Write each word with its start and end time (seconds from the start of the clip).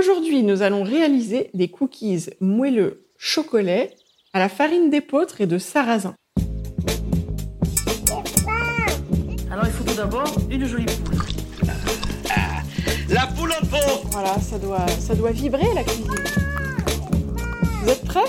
Aujourd'hui, 0.00 0.42
nous 0.42 0.62
allons 0.62 0.82
réaliser 0.82 1.50
des 1.52 1.68
cookies 1.68 2.30
moelleux 2.40 3.04
chocolat 3.18 3.84
à 4.32 4.38
la 4.38 4.48
farine 4.48 4.88
d'épeautre 4.88 5.42
et 5.42 5.46
de 5.46 5.58
sarrasin. 5.58 6.14
Alors 9.50 9.66
il 9.66 9.70
faut 9.72 9.84
tout 9.84 9.94
d'abord 9.94 10.24
une 10.50 10.64
jolie 10.64 10.86
poule. 10.86 11.18
La 13.10 13.26
poule 13.26 13.52
en 13.52 13.66
pot 13.66 14.08
Voilà, 14.10 14.40
ça 14.40 14.58
doit, 14.58 14.88
ça 14.88 15.14
doit 15.14 15.32
vibrer 15.32 15.68
la 15.74 15.84
cuisine. 15.84 16.10
Vous 17.82 17.90
êtes 17.90 18.04
prêts? 18.06 18.20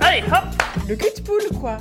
Allez, 0.00 0.24
hop 0.26 0.88
Le 0.88 0.96
cul 0.96 1.06
de 1.16 1.22
poule, 1.22 1.60
quoi 1.60 1.76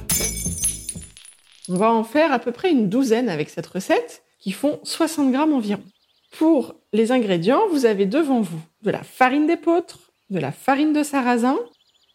On 1.68 1.78
va 1.78 1.92
en 1.92 2.04
faire 2.04 2.32
à 2.32 2.38
peu 2.38 2.52
près 2.52 2.70
une 2.70 2.90
douzaine 2.90 3.28
avec 3.28 3.50
cette 3.50 3.66
recette, 3.66 4.22
qui 4.40 4.52
font 4.52 4.80
60 4.84 5.32
grammes 5.32 5.54
environ. 5.54 5.82
Pour 6.38 6.76
les 6.94 7.12
ingrédients, 7.12 7.68
vous 7.70 7.86
avez 7.86 8.08
devant 8.08 8.42
vous 8.42 8.60
de 8.82 8.90
la 8.90 9.04
farine 9.04 9.46
d'épeautre, 9.46 10.12
de 10.32 10.40
la 10.40 10.52
farine 10.52 10.92
de 10.92 11.04
sarrasin, 11.04 11.60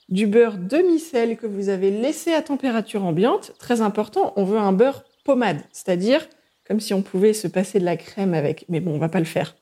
du 0.09 0.27
beurre 0.27 0.59
demi-sel 0.59 1.37
que 1.37 1.47
vous 1.47 1.69
avez 1.69 1.93
laissé 1.93 2.33
à 2.33 2.43
température 2.43 3.05
ambiante. 3.05 3.53
Très 3.59 3.81
important, 3.81 4.33
on 4.35 4.45
veut 4.45 4.59
un 4.59 4.73
beurre 4.73 5.05
pommade, 5.25 5.63
c'est-à-dire 5.71 6.27
comme 6.67 6.81
si 6.81 6.93
on 6.95 7.03
pouvait 7.03 7.33
se 7.33 7.47
passer 7.47 7.79
de 7.79 7.85
la 7.85 7.97
crème 7.97 8.35
avec, 8.35 8.65
mais 8.69 8.81
bon, 8.81 8.93
on 8.93 8.99
va 8.99 9.09
pas 9.09 9.21
le 9.21 9.25
faire. 9.25 9.57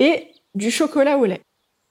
Et 0.00 0.28
du 0.54 0.70
chocolat 0.70 1.18
au 1.18 1.26
lait. 1.26 1.42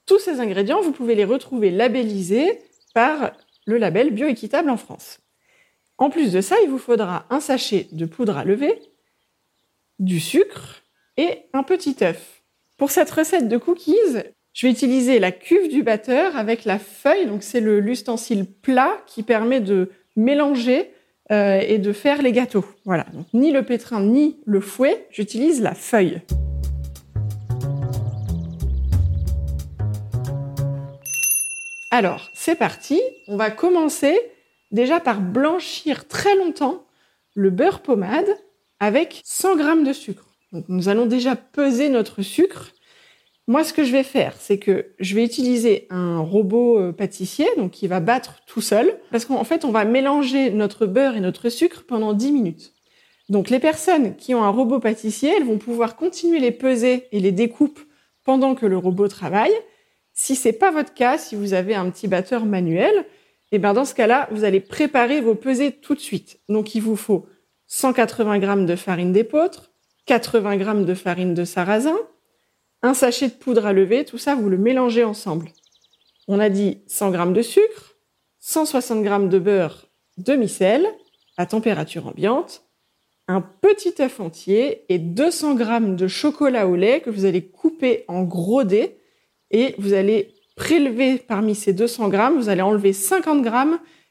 Tous 0.05 0.19
ces 0.19 0.39
ingrédients, 0.39 0.81
vous 0.81 0.91
pouvez 0.91 1.15
les 1.15 1.25
retrouver 1.25 1.69
labellisés 1.69 2.59
par 2.93 3.31
le 3.65 3.77
label 3.77 4.11
bioéquitable 4.11 4.69
en 4.69 4.77
France. 4.77 5.19
En 5.97 6.09
plus 6.09 6.33
de 6.33 6.41
ça, 6.41 6.55
il 6.63 6.69
vous 6.69 6.79
faudra 6.79 7.25
un 7.29 7.39
sachet 7.39 7.87
de 7.91 8.05
poudre 8.05 8.37
à 8.37 8.43
lever, 8.43 8.81
du 9.99 10.19
sucre 10.19 10.82
et 11.17 11.39
un 11.53 11.63
petit 11.63 11.97
œuf. 12.01 12.41
Pour 12.77 12.91
cette 12.91 13.11
recette 13.11 13.47
de 13.47 13.57
cookies, 13.57 13.93
je 14.53 14.67
vais 14.67 14.71
utiliser 14.71 15.19
la 15.19 15.31
cuve 15.31 15.69
du 15.69 15.83
batteur 15.83 16.37
avec 16.37 16.65
la 16.65 16.79
feuille, 16.79 17.25
donc 17.25 17.43
c'est 17.43 17.61
l'ustensile 17.61 18.45
plat 18.45 18.97
qui 19.07 19.23
permet 19.23 19.59
de 19.59 19.89
mélanger 20.15 20.91
euh, 21.31 21.59
et 21.59 21.77
de 21.77 21.93
faire 21.93 22.21
les 22.21 22.31
gâteaux. 22.31 22.65
Voilà, 22.85 23.05
ni 23.33 23.51
le 23.51 23.63
pétrin 23.63 24.01
ni 24.01 24.39
le 24.45 24.59
fouet, 24.59 25.07
j'utilise 25.09 25.61
la 25.61 25.73
feuille. 25.73 26.21
Alors, 31.91 32.31
c'est 32.33 32.55
parti. 32.55 32.99
On 33.27 33.37
va 33.37 33.51
commencer 33.51 34.19
déjà 34.71 34.99
par 34.99 35.21
blanchir 35.21 36.07
très 36.07 36.35
longtemps 36.35 36.83
le 37.35 37.51
beurre 37.51 37.81
pommade 37.81 38.27
avec 38.79 39.21
100 39.23 39.57
g 39.57 39.83
de 39.83 39.93
sucre. 39.93 40.32
Donc, 40.53 40.65
nous 40.69 40.87
allons 40.87 41.07
déjà 41.07 41.35
peser 41.35 41.89
notre 41.89 42.21
sucre. 42.21 42.71
Moi, 43.47 43.63
ce 43.63 43.73
que 43.73 43.83
je 43.83 43.91
vais 43.91 44.03
faire, 44.03 44.35
c'est 44.39 44.59
que 44.59 44.93
je 44.99 45.15
vais 45.15 45.25
utiliser 45.25 45.87
un 45.89 46.19
robot 46.19 46.79
euh, 46.79 46.91
pâtissier, 46.93 47.47
donc 47.57 47.71
qui 47.71 47.87
va 47.87 47.99
battre 47.99 48.39
tout 48.45 48.61
seul, 48.61 48.97
parce 49.11 49.25
qu'en 49.25 49.43
fait, 49.43 49.65
on 49.65 49.71
va 49.71 49.83
mélanger 49.83 50.51
notre 50.51 50.85
beurre 50.85 51.17
et 51.17 51.19
notre 51.19 51.49
sucre 51.49 51.83
pendant 51.85 52.13
10 52.13 52.31
minutes. 52.31 52.73
Donc, 53.29 53.49
les 53.49 53.59
personnes 53.59 54.15
qui 54.15 54.35
ont 54.35 54.43
un 54.43 54.49
robot 54.49 54.79
pâtissier, 54.79 55.33
elles 55.35 55.45
vont 55.45 55.57
pouvoir 55.57 55.95
continuer 55.95 56.39
les 56.39 56.51
peser 56.51 57.07
et 57.11 57.19
les 57.19 57.31
découpes 57.31 57.79
pendant 58.23 58.53
que 58.53 58.65
le 58.65 58.77
robot 58.77 59.07
travaille. 59.07 59.53
Si 60.13 60.35
c'est 60.35 60.53
pas 60.53 60.71
votre 60.71 60.93
cas, 60.93 61.17
si 61.17 61.35
vous 61.35 61.53
avez 61.53 61.73
un 61.73 61.89
petit 61.89 62.07
batteur 62.07 62.45
manuel, 62.45 63.05
eh 63.51 63.57
ben 63.57 63.73
dans 63.73 63.85
ce 63.85 63.95
cas-là, 63.95 64.27
vous 64.31 64.43
allez 64.43 64.59
préparer 64.59 65.19
vos 65.19 65.35
pesées 65.35 65.71
tout 65.71 65.95
de 65.95 65.99
suite. 65.99 66.39
Donc, 66.47 66.75
il 66.75 66.81
vous 66.81 66.95
faut 66.95 67.25
180 67.67 68.39
g 68.39 68.65
de 68.65 68.75
farine 68.75 69.11
d'épeautre, 69.11 69.72
80 70.05 70.59
g 70.59 70.85
de 70.85 70.93
farine 70.93 71.33
de 71.33 71.45
sarrasin, 71.45 71.97
un 72.81 72.93
sachet 72.93 73.29
de 73.29 73.33
poudre 73.33 73.65
à 73.65 73.73
lever, 73.73 74.05
tout 74.05 74.17
ça, 74.17 74.35
vous 74.35 74.49
le 74.49 74.57
mélangez 74.57 75.03
ensemble. 75.03 75.49
On 76.27 76.39
a 76.39 76.49
dit 76.49 76.81
100 76.87 77.13
g 77.13 77.33
de 77.33 77.41
sucre, 77.41 77.95
160 78.39 79.03
g 79.03 79.27
de 79.29 79.39
beurre 79.39 79.87
demi-sel 80.17 80.87
à 81.37 81.45
température 81.45 82.07
ambiante, 82.07 82.63
un 83.27 83.41
petit 83.41 83.95
œuf 84.01 84.19
entier 84.19 84.85
et 84.89 84.99
200 84.99 85.57
g 85.57 85.65
de 85.95 86.07
chocolat 86.07 86.67
au 86.67 86.75
lait 86.75 87.01
que 87.01 87.09
vous 87.09 87.25
allez 87.25 87.47
couper 87.47 88.03
en 88.07 88.23
gros 88.23 88.63
dés 88.63 88.97
et 89.51 89.75
vous 89.77 89.93
allez 89.93 90.33
prélever 90.55 91.17
parmi 91.17 91.55
ces 91.55 91.73
200 91.73 92.11
g, 92.11 92.17
vous 92.35 92.49
allez 92.49 92.61
enlever 92.61 92.93
50 92.93 93.43
g 93.43 93.51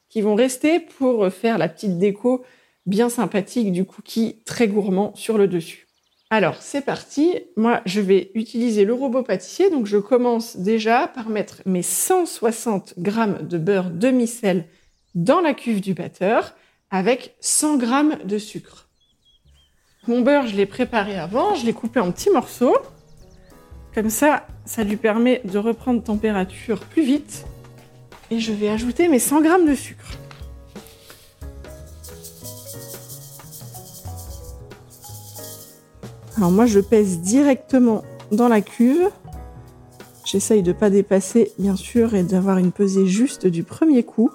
qui 0.08 0.22
vont 0.22 0.34
rester 0.34 0.80
pour 0.80 1.28
faire 1.30 1.58
la 1.58 1.68
petite 1.68 1.98
déco 1.98 2.44
bien 2.86 3.08
sympathique 3.08 3.72
du 3.72 3.84
cookie 3.84 4.42
très 4.44 4.68
gourmand 4.68 5.14
sur 5.14 5.38
le 5.38 5.48
dessus. 5.48 5.86
Alors, 6.30 6.56
c'est 6.62 6.80
parti. 6.80 7.34
Moi, 7.56 7.82
je 7.84 8.00
vais 8.00 8.30
utiliser 8.34 8.86
le 8.86 8.94
robot 8.94 9.22
pâtissier. 9.22 9.68
Donc, 9.68 9.84
je 9.84 9.98
commence 9.98 10.56
déjà 10.56 11.06
par 11.06 11.28
mettre 11.28 11.60
mes 11.66 11.82
160 11.82 12.94
g 12.96 13.12
de 13.42 13.58
beurre 13.58 13.90
demi-sel 13.90 14.64
dans 15.14 15.40
la 15.40 15.52
cuve 15.52 15.82
du 15.82 15.92
batteur 15.92 16.54
avec 16.90 17.36
100 17.40 17.80
g 17.80 17.86
de 18.24 18.38
sucre. 18.38 18.88
Mon 20.08 20.22
beurre, 20.22 20.46
je 20.46 20.56
l'ai 20.56 20.64
préparé 20.64 21.18
avant. 21.18 21.54
Je 21.54 21.66
l'ai 21.66 21.74
coupé 21.74 22.00
en 22.00 22.10
petits 22.10 22.30
morceaux. 22.30 22.78
Comme 23.94 24.08
ça, 24.08 24.46
ça 24.64 24.84
lui 24.84 24.96
permet 24.96 25.42
de 25.44 25.58
reprendre 25.58 26.02
température 26.02 26.80
plus 26.80 27.04
vite. 27.04 27.44
Et 28.30 28.40
je 28.40 28.52
vais 28.52 28.70
ajouter 28.70 29.08
mes 29.08 29.18
100 29.18 29.42
g 29.42 29.50
de 29.68 29.74
sucre. 29.74 30.16
Alors 36.42 36.50
moi, 36.50 36.66
je 36.66 36.80
pèse 36.80 37.20
directement 37.20 38.02
dans 38.32 38.48
la 38.48 38.62
cuve. 38.62 39.10
J'essaye 40.24 40.64
de 40.64 40.72
ne 40.72 40.76
pas 40.76 40.90
dépasser, 40.90 41.52
bien 41.56 41.76
sûr, 41.76 42.16
et 42.16 42.24
d'avoir 42.24 42.58
une 42.58 42.72
pesée 42.72 43.06
juste 43.06 43.46
du 43.46 43.62
premier 43.62 44.02
coup. 44.02 44.28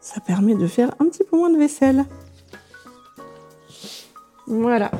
Ça 0.00 0.22
permet 0.22 0.54
de 0.54 0.66
faire 0.66 0.94
un 1.00 1.04
petit 1.04 1.22
peu 1.22 1.36
moins 1.36 1.50
de 1.50 1.58
vaisselle. 1.58 2.06
Voilà. 4.46 4.90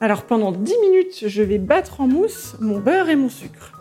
Alors 0.00 0.22
pendant 0.22 0.52
10 0.52 0.72
minutes, 0.82 1.24
je 1.26 1.42
vais 1.42 1.58
battre 1.58 2.00
en 2.00 2.06
mousse 2.06 2.54
mon 2.60 2.78
beurre 2.78 3.08
et 3.08 3.16
mon 3.16 3.28
sucre. 3.28 3.73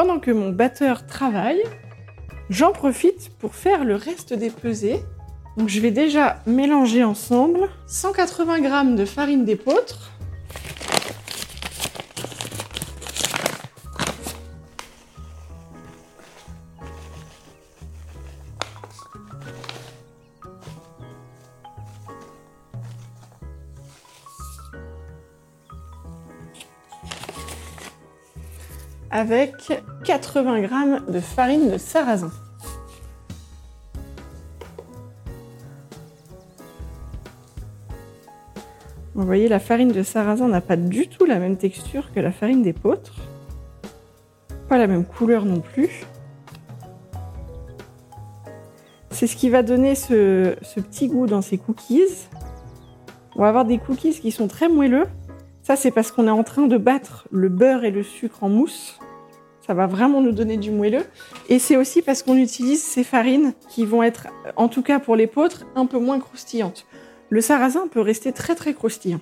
Pendant 0.00 0.20
que 0.20 0.30
mon 0.30 0.50
batteur 0.50 1.06
travaille, 1.06 1.60
j'en 2.50 2.70
profite 2.70 3.30
pour 3.40 3.56
faire 3.56 3.84
le 3.84 3.96
reste 3.96 4.32
des 4.32 4.48
pesées. 4.48 5.00
Je 5.66 5.80
vais 5.80 5.90
déjà 5.90 6.40
mélanger 6.46 7.02
ensemble 7.02 7.68
180 7.88 8.62
g 8.62 8.94
de 8.94 9.04
farine 9.04 9.44
d'épeautre, 9.44 10.12
avec 29.10 29.82
80 30.04 30.62
g 30.62 30.68
de 31.08 31.20
farine 31.20 31.70
de 31.70 31.78
sarrasin. 31.78 32.30
Vous 39.14 39.26
voyez, 39.26 39.48
la 39.48 39.58
farine 39.58 39.90
de 39.90 40.02
sarrasin 40.02 40.46
n'a 40.46 40.60
pas 40.60 40.76
du 40.76 41.08
tout 41.08 41.24
la 41.24 41.38
même 41.38 41.56
texture 41.56 42.12
que 42.12 42.20
la 42.20 42.30
farine 42.30 42.62
d'épeautre. 42.62 43.14
Pas 44.68 44.78
la 44.78 44.86
même 44.86 45.04
couleur 45.04 45.44
non 45.44 45.60
plus. 45.60 46.06
C'est 49.10 49.26
ce 49.26 49.34
qui 49.34 49.50
va 49.50 49.64
donner 49.64 49.96
ce, 49.96 50.54
ce, 50.62 50.78
petit 50.78 51.08
goût 51.08 51.26
dans 51.26 51.42
ces 51.42 51.58
cookies. 51.58 52.28
On 53.34 53.42
va 53.42 53.48
avoir 53.48 53.64
des 53.64 53.78
cookies 53.78 54.12
qui 54.20 54.30
sont 54.30 54.46
très 54.46 54.68
moelleux. 54.68 55.06
Ça, 55.68 55.76
c'est 55.76 55.90
parce 55.90 56.12
qu'on 56.12 56.26
est 56.26 56.30
en 56.30 56.44
train 56.44 56.66
de 56.66 56.78
battre 56.78 57.28
le 57.30 57.50
beurre 57.50 57.84
et 57.84 57.90
le 57.90 58.02
sucre 58.02 58.42
en 58.42 58.48
mousse. 58.48 58.98
Ça 59.66 59.74
va 59.74 59.86
vraiment 59.86 60.22
nous 60.22 60.32
donner 60.32 60.56
du 60.56 60.70
moelleux. 60.70 61.04
Et 61.50 61.58
c'est 61.58 61.76
aussi 61.76 62.00
parce 62.00 62.22
qu'on 62.22 62.38
utilise 62.38 62.82
ces 62.82 63.04
farines 63.04 63.52
qui 63.68 63.84
vont 63.84 64.02
être, 64.02 64.28
en 64.56 64.68
tout 64.68 64.80
cas 64.80 64.98
pour 64.98 65.14
l'épeautre, 65.14 65.66
un 65.74 65.84
peu 65.84 65.98
moins 65.98 66.20
croustillantes. 66.20 66.86
Le 67.28 67.42
sarrasin 67.42 67.86
peut 67.86 68.00
rester 68.00 68.32
très 68.32 68.54
très 68.54 68.72
croustillant. 68.72 69.20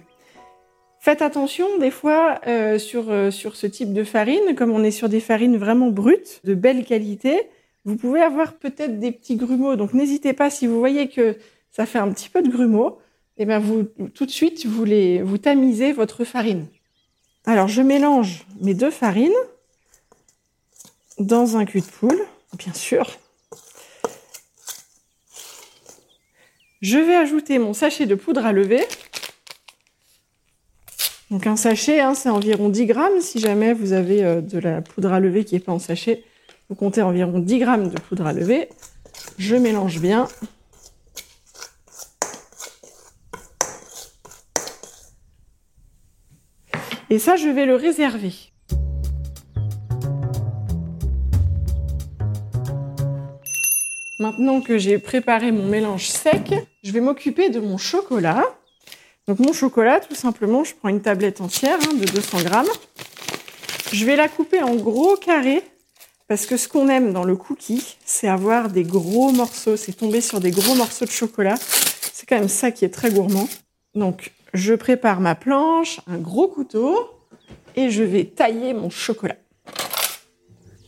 Faites 1.00 1.20
attention 1.20 1.66
des 1.80 1.90
fois 1.90 2.40
euh, 2.46 2.78
sur, 2.78 3.10
euh, 3.10 3.32
sur 3.32 3.56
ce 3.56 3.66
type 3.66 3.92
de 3.92 4.04
farine, 4.04 4.54
comme 4.56 4.70
on 4.70 4.84
est 4.84 4.92
sur 4.92 5.08
des 5.08 5.18
farines 5.18 5.56
vraiment 5.56 5.90
brutes, 5.90 6.42
de 6.44 6.54
belle 6.54 6.84
qualité, 6.84 7.40
vous 7.84 7.96
pouvez 7.96 8.22
avoir 8.22 8.52
peut-être 8.52 9.00
des 9.00 9.10
petits 9.10 9.34
grumeaux. 9.34 9.74
Donc 9.74 9.94
n'hésitez 9.94 10.32
pas, 10.32 10.48
si 10.48 10.68
vous 10.68 10.78
voyez 10.78 11.08
que 11.08 11.38
ça 11.72 11.86
fait 11.86 11.98
un 11.98 12.12
petit 12.12 12.28
peu 12.28 12.40
de 12.40 12.48
grumeaux, 12.48 13.00
et 13.38 13.44
bien 13.44 13.58
vous, 13.58 13.84
tout 14.14 14.26
de 14.26 14.30
suite, 14.30 14.66
vous, 14.66 14.86
vous 15.24 15.38
tamisez 15.38 15.92
votre 15.92 16.24
farine. 16.24 16.66
Alors, 17.44 17.68
je 17.68 17.82
mélange 17.82 18.46
mes 18.60 18.74
deux 18.74 18.90
farines 18.90 19.30
dans 21.18 21.56
un 21.56 21.64
cul 21.64 21.80
de 21.80 21.86
poule, 21.86 22.20
bien 22.58 22.72
sûr. 22.72 23.06
Je 26.82 26.98
vais 26.98 27.14
ajouter 27.14 27.58
mon 27.58 27.72
sachet 27.72 28.06
de 28.06 28.14
poudre 28.14 28.44
à 28.44 28.52
lever. 28.52 28.84
Donc 31.30 31.46
un 31.46 31.56
sachet, 31.56 32.00
hein, 32.00 32.14
c'est 32.14 32.28
environ 32.28 32.68
10 32.68 32.86
grammes. 32.86 33.20
Si 33.20 33.40
jamais 33.40 33.72
vous 33.72 33.92
avez 33.92 34.22
euh, 34.22 34.40
de 34.40 34.58
la 34.58 34.82
poudre 34.82 35.12
à 35.12 35.18
lever 35.18 35.44
qui 35.44 35.54
n'est 35.54 35.60
pas 35.60 35.72
en 35.72 35.78
sachet, 35.78 36.22
vous 36.68 36.76
comptez 36.76 37.02
environ 37.02 37.38
10 37.38 37.58
grammes 37.58 37.88
de 37.88 37.98
poudre 37.98 38.26
à 38.26 38.32
lever. 38.32 38.68
Je 39.38 39.56
mélange 39.56 40.00
bien. 40.00 40.28
Et 47.08 47.20
ça, 47.20 47.36
je 47.36 47.48
vais 47.48 47.66
le 47.66 47.76
réserver. 47.76 48.32
Maintenant 54.18 54.60
que 54.60 54.76
j'ai 54.78 54.98
préparé 54.98 55.52
mon 55.52 55.66
mélange 55.66 56.08
sec, 56.08 56.52
je 56.82 56.90
vais 56.90 57.00
m'occuper 57.00 57.48
de 57.48 57.60
mon 57.60 57.78
chocolat. 57.78 58.44
Donc 59.28 59.38
mon 59.38 59.52
chocolat, 59.52 60.00
tout 60.00 60.14
simplement, 60.14 60.64
je 60.64 60.74
prends 60.74 60.88
une 60.88 61.02
tablette 61.02 61.40
entière 61.40 61.78
hein, 61.82 61.94
de 61.94 62.06
200 62.06 62.42
grammes. 62.42 62.66
Je 63.92 64.04
vais 64.04 64.16
la 64.16 64.28
couper 64.28 64.62
en 64.62 64.74
gros 64.74 65.16
carrés 65.16 65.62
parce 66.28 66.46
que 66.46 66.56
ce 66.56 66.66
qu'on 66.66 66.88
aime 66.88 67.12
dans 67.12 67.24
le 67.24 67.36
cookie, 67.36 67.96
c'est 68.04 68.26
avoir 68.26 68.68
des 68.68 68.82
gros 68.82 69.30
morceaux, 69.30 69.76
c'est 69.76 69.92
tomber 69.92 70.20
sur 70.20 70.40
des 70.40 70.50
gros 70.50 70.74
morceaux 70.74 71.04
de 71.04 71.10
chocolat. 71.10 71.54
C'est 72.12 72.26
quand 72.26 72.38
même 72.38 72.48
ça 72.48 72.72
qui 72.72 72.84
est 72.84 72.90
très 72.90 73.10
gourmand. 73.10 73.48
Donc 73.94 74.32
je 74.56 74.74
prépare 74.74 75.20
ma 75.20 75.34
planche, 75.34 76.00
un 76.06 76.18
gros 76.18 76.48
couteau 76.48 76.96
et 77.76 77.90
je 77.90 78.02
vais 78.02 78.24
tailler 78.24 78.72
mon 78.74 78.90
chocolat. 78.90 79.36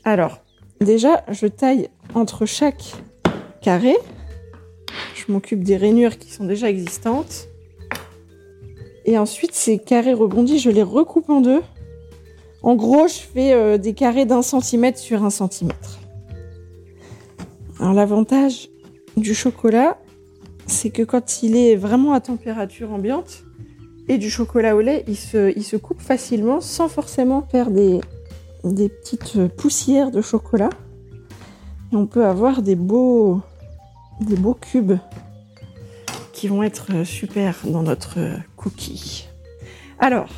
Alors, 0.04 0.38
déjà, 0.80 1.22
je 1.28 1.46
taille 1.46 1.88
entre 2.14 2.46
chaque 2.46 2.94
carré. 3.60 3.94
Je 5.14 5.30
m'occupe 5.30 5.62
des 5.62 5.76
rainures 5.76 6.18
qui 6.18 6.32
sont 6.32 6.44
déjà 6.44 6.70
existantes. 6.70 7.48
Et 9.04 9.18
ensuite, 9.18 9.54
ces 9.54 9.78
carrés 9.78 10.14
rebondis, 10.14 10.58
je 10.58 10.70
les 10.70 10.82
recoupe 10.82 11.28
en 11.28 11.40
deux. 11.40 11.60
En 12.62 12.74
gros, 12.74 13.06
je 13.06 13.18
fais 13.18 13.52
euh, 13.52 13.78
des 13.78 13.92
carrés 13.92 14.24
d'un 14.24 14.42
centimètre 14.42 14.98
sur 14.98 15.24
un 15.24 15.30
centimètre. 15.30 15.98
Alors 17.78 17.92
l'avantage 17.92 18.68
du 19.16 19.34
chocolat, 19.34 19.98
c'est 20.66 20.90
que 20.90 21.02
quand 21.02 21.42
il 21.42 21.56
est 21.56 21.76
vraiment 21.76 22.12
à 22.12 22.20
température 22.20 22.92
ambiante, 22.92 23.44
et 24.08 24.18
du 24.18 24.30
chocolat 24.30 24.74
au 24.74 24.80
lait, 24.80 25.04
il 25.06 25.16
se, 25.16 25.76
coupe 25.76 26.00
facilement 26.00 26.60
sans 26.60 26.88
forcément 26.88 27.42
faire 27.42 27.70
des, 27.70 28.00
des 28.64 28.88
petites 28.88 29.48
poussières 29.48 30.10
de 30.10 30.22
chocolat. 30.22 30.70
Et 31.92 31.96
on 31.96 32.06
peut 32.06 32.24
avoir 32.24 32.62
des 32.62 32.74
beaux, 32.74 33.40
des 34.20 34.36
beaux 34.36 34.54
cubes 34.54 34.98
qui 36.32 36.48
vont 36.48 36.62
être 36.62 37.04
super 37.04 37.56
dans 37.64 37.82
notre 37.82 38.18
cookie. 38.56 39.26
Alors, 39.98 40.28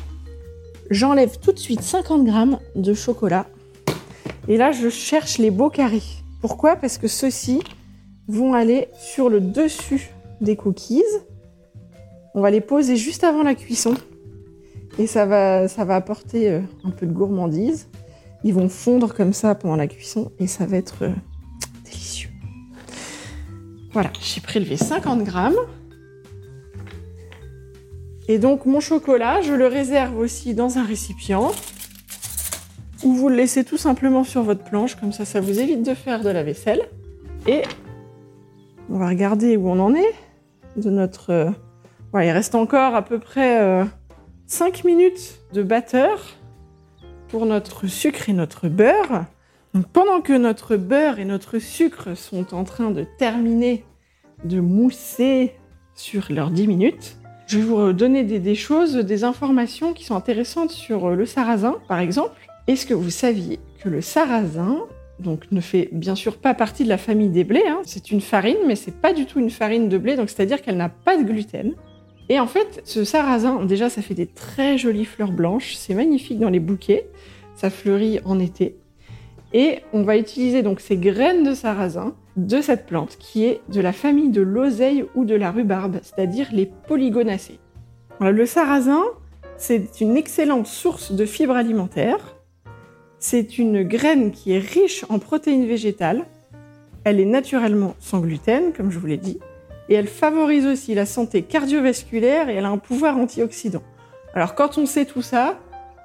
j'enlève 0.89 1.37
tout 1.39 1.51
de 1.51 1.59
suite 1.59 1.81
50 1.81 2.25
grammes 2.25 2.59
de 2.75 2.93
chocolat. 2.93 3.47
Et 4.47 4.57
là, 4.57 4.71
je 4.71 4.89
cherche 4.89 5.37
les 5.37 5.51
beaux 5.51 5.69
carrés. 5.69 6.01
Pourquoi? 6.41 6.75
Parce 6.75 6.97
que 6.97 7.07
ceux-ci 7.07 7.61
vont 8.27 8.53
aller 8.53 8.87
sur 8.99 9.29
le 9.29 9.39
dessus 9.39 10.09
des 10.41 10.55
cookies. 10.55 11.03
On 12.33 12.41
va 12.41 12.49
les 12.49 12.61
poser 12.61 12.95
juste 12.95 13.23
avant 13.23 13.43
la 13.43 13.55
cuisson. 13.55 13.95
Et 14.97 15.07
ça 15.07 15.25
va, 15.25 15.95
apporter 15.95 16.49
euh, 16.49 16.61
un 16.83 16.91
peu 16.91 17.05
de 17.05 17.11
gourmandise. 17.11 17.87
Ils 18.43 18.53
vont 18.53 18.69
fondre 18.69 19.13
comme 19.13 19.33
ça 19.33 19.55
pendant 19.55 19.75
la 19.75 19.87
cuisson 19.87 20.31
et 20.39 20.47
ça 20.47 20.65
va 20.65 20.77
être 20.77 21.03
euh, 21.03 21.13
délicieux. 21.85 22.29
Voilà, 23.93 24.11
j'ai 24.21 24.41
prélevé 24.41 24.77
50 24.77 25.23
grammes. 25.23 25.57
Et 28.27 28.39
donc 28.39 28.65
mon 28.65 28.79
chocolat, 28.79 29.41
je 29.41 29.53
le 29.53 29.67
réserve 29.67 30.17
aussi 30.17 30.53
dans 30.53 30.77
un 30.77 30.85
récipient. 30.85 31.51
Ou 33.03 33.13
vous 33.13 33.29
le 33.29 33.35
laissez 33.35 33.63
tout 33.63 33.77
simplement 33.77 34.23
sur 34.23 34.43
votre 34.43 34.63
planche, 34.63 34.95
comme 34.95 35.11
ça 35.11 35.25
ça 35.25 35.41
vous 35.41 35.59
évite 35.59 35.83
de 35.83 35.93
faire 35.93 36.21
de 36.21 36.29
la 36.29 36.43
vaisselle. 36.43 36.81
Et 37.47 37.63
on 38.89 38.97
va 38.97 39.07
regarder 39.07 39.57
où 39.57 39.69
on 39.69 39.79
en 39.79 39.95
est 39.95 40.13
de 40.77 40.89
notre... 40.89 41.53
euh, 42.15 42.23
il 42.23 42.31
reste 42.31 42.55
encore 42.55 42.95
à 42.95 43.03
peu 43.03 43.19
près 43.19 43.61
euh, 43.61 43.85
5 44.47 44.83
minutes 44.83 45.39
de 45.53 45.63
batteur 45.63 46.19
pour 47.29 47.45
notre 47.45 47.87
sucre 47.87 48.29
et 48.29 48.33
notre 48.33 48.67
beurre. 48.67 49.25
Pendant 49.93 50.19
que 50.19 50.33
notre 50.33 50.75
beurre 50.75 51.19
et 51.19 51.25
notre 51.25 51.59
sucre 51.59 52.15
sont 52.15 52.53
en 52.53 52.65
train 52.65 52.91
de 52.91 53.05
terminer 53.17 53.85
de 54.43 54.59
mousser 54.59 55.53
sur 55.95 56.25
leurs 56.29 56.51
10 56.51 56.67
minutes, 56.67 57.17
je 57.47 57.57
vais 57.57 57.63
vous 57.63 57.93
donner 57.93 58.23
des, 58.23 58.55
choses, 58.55 58.95
des 58.95 59.23
informations 59.23 59.93
qui 59.93 60.03
sont 60.03 60.15
intéressantes 60.15 60.71
sur 60.71 61.11
le 61.11 61.25
sarrasin, 61.25 61.77
par 61.87 61.99
exemple. 61.99 62.35
Est-ce 62.67 62.85
que 62.85 62.93
vous 62.93 63.09
saviez 63.09 63.59
que 63.81 63.89
le 63.89 64.01
sarrasin 64.01 64.79
donc 65.19 65.51
ne 65.51 65.61
fait 65.61 65.89
bien 65.91 66.15
sûr 66.15 66.37
pas 66.37 66.53
partie 66.53 66.83
de 66.83 66.89
la 66.89 66.97
famille 66.97 67.29
des 67.29 67.43
blés. 67.43 67.63
hein. 67.67 67.81
C'est 67.83 68.11
une 68.11 68.21
farine, 68.21 68.57
mais 68.67 68.75
c'est 68.75 68.95
pas 68.95 69.13
du 69.13 69.25
tout 69.25 69.39
une 69.39 69.49
farine 69.49 69.87
de 69.87 69.97
blé, 69.97 70.15
c'est-à-dire 70.15 70.61
qu'elle 70.61 70.77
n'a 70.77 70.89
pas 70.89 71.17
de 71.17 71.23
gluten. 71.23 71.75
Et 72.31 72.39
en 72.39 72.47
fait, 72.47 72.79
ce 72.85 73.03
sarrasin, 73.03 73.65
déjà, 73.65 73.89
ça 73.89 74.01
fait 74.01 74.13
des 74.13 74.25
très 74.25 74.77
jolies 74.77 75.03
fleurs 75.03 75.33
blanches. 75.33 75.75
C'est 75.75 75.93
magnifique 75.93 76.39
dans 76.39 76.49
les 76.49 76.61
bouquets. 76.61 77.09
Ça 77.55 77.69
fleurit 77.69 78.21
en 78.23 78.39
été. 78.39 78.77
Et 79.51 79.79
on 79.91 80.03
va 80.03 80.15
utiliser 80.15 80.63
donc 80.63 80.79
ces 80.79 80.95
graines 80.95 81.43
de 81.43 81.53
sarrasin 81.53 82.15
de 82.37 82.61
cette 82.61 82.85
plante 82.85 83.17
qui 83.19 83.43
est 83.43 83.59
de 83.67 83.81
la 83.81 83.91
famille 83.91 84.29
de 84.29 84.41
l'oseille 84.41 85.03
ou 85.13 85.25
de 85.25 85.35
la 85.35 85.51
rhubarbe, 85.51 85.99
c'est-à-dire 86.03 86.47
les 86.53 86.71
polygonacées. 86.87 87.59
Le 88.21 88.45
sarrasin, 88.45 89.03
c'est 89.57 89.99
une 89.99 90.15
excellente 90.15 90.67
source 90.67 91.11
de 91.11 91.25
fibres 91.25 91.57
alimentaires. 91.57 92.37
C'est 93.19 93.57
une 93.57 93.83
graine 93.83 94.31
qui 94.31 94.53
est 94.53 94.59
riche 94.59 95.03
en 95.09 95.19
protéines 95.19 95.67
végétales. 95.67 96.23
Elle 97.03 97.19
est 97.19 97.25
naturellement 97.25 97.93
sans 97.99 98.21
gluten, 98.21 98.71
comme 98.71 98.89
je 98.89 98.99
vous 98.99 99.07
l'ai 99.07 99.17
dit. 99.17 99.41
Et 99.91 99.95
elle 99.95 100.07
favorise 100.07 100.67
aussi 100.67 100.95
la 100.95 101.05
santé 101.05 101.41
cardiovasculaire 101.41 102.47
et 102.47 102.55
elle 102.55 102.63
a 102.63 102.69
un 102.69 102.77
pouvoir 102.77 103.17
antioxydant. 103.17 103.83
Alors 104.33 104.55
quand 104.55 104.77
on 104.77 104.85
sait 104.85 105.03
tout 105.03 105.21
ça, 105.21 105.59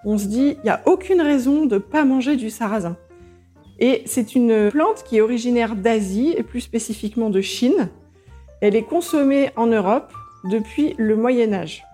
on 0.04 0.18
se 0.18 0.26
dit, 0.26 0.56
il 0.58 0.64
n'y 0.64 0.70
a 0.70 0.82
aucune 0.86 1.20
raison 1.20 1.66
de 1.66 1.76
ne 1.76 1.78
pas 1.78 2.04
manger 2.04 2.34
du 2.34 2.50
sarrasin. 2.50 2.96
Et 3.78 4.02
c'est 4.04 4.34
une 4.34 4.70
plante 4.72 5.04
qui 5.04 5.18
est 5.18 5.20
originaire 5.20 5.76
d'Asie 5.76 6.34
et 6.36 6.42
plus 6.42 6.62
spécifiquement 6.62 7.30
de 7.30 7.40
Chine. 7.40 7.90
Elle 8.60 8.74
est 8.74 8.82
consommée 8.82 9.50
en 9.54 9.68
Europe 9.68 10.12
depuis 10.50 10.96
le 10.98 11.14
Moyen 11.14 11.52
Âge. 11.52 11.84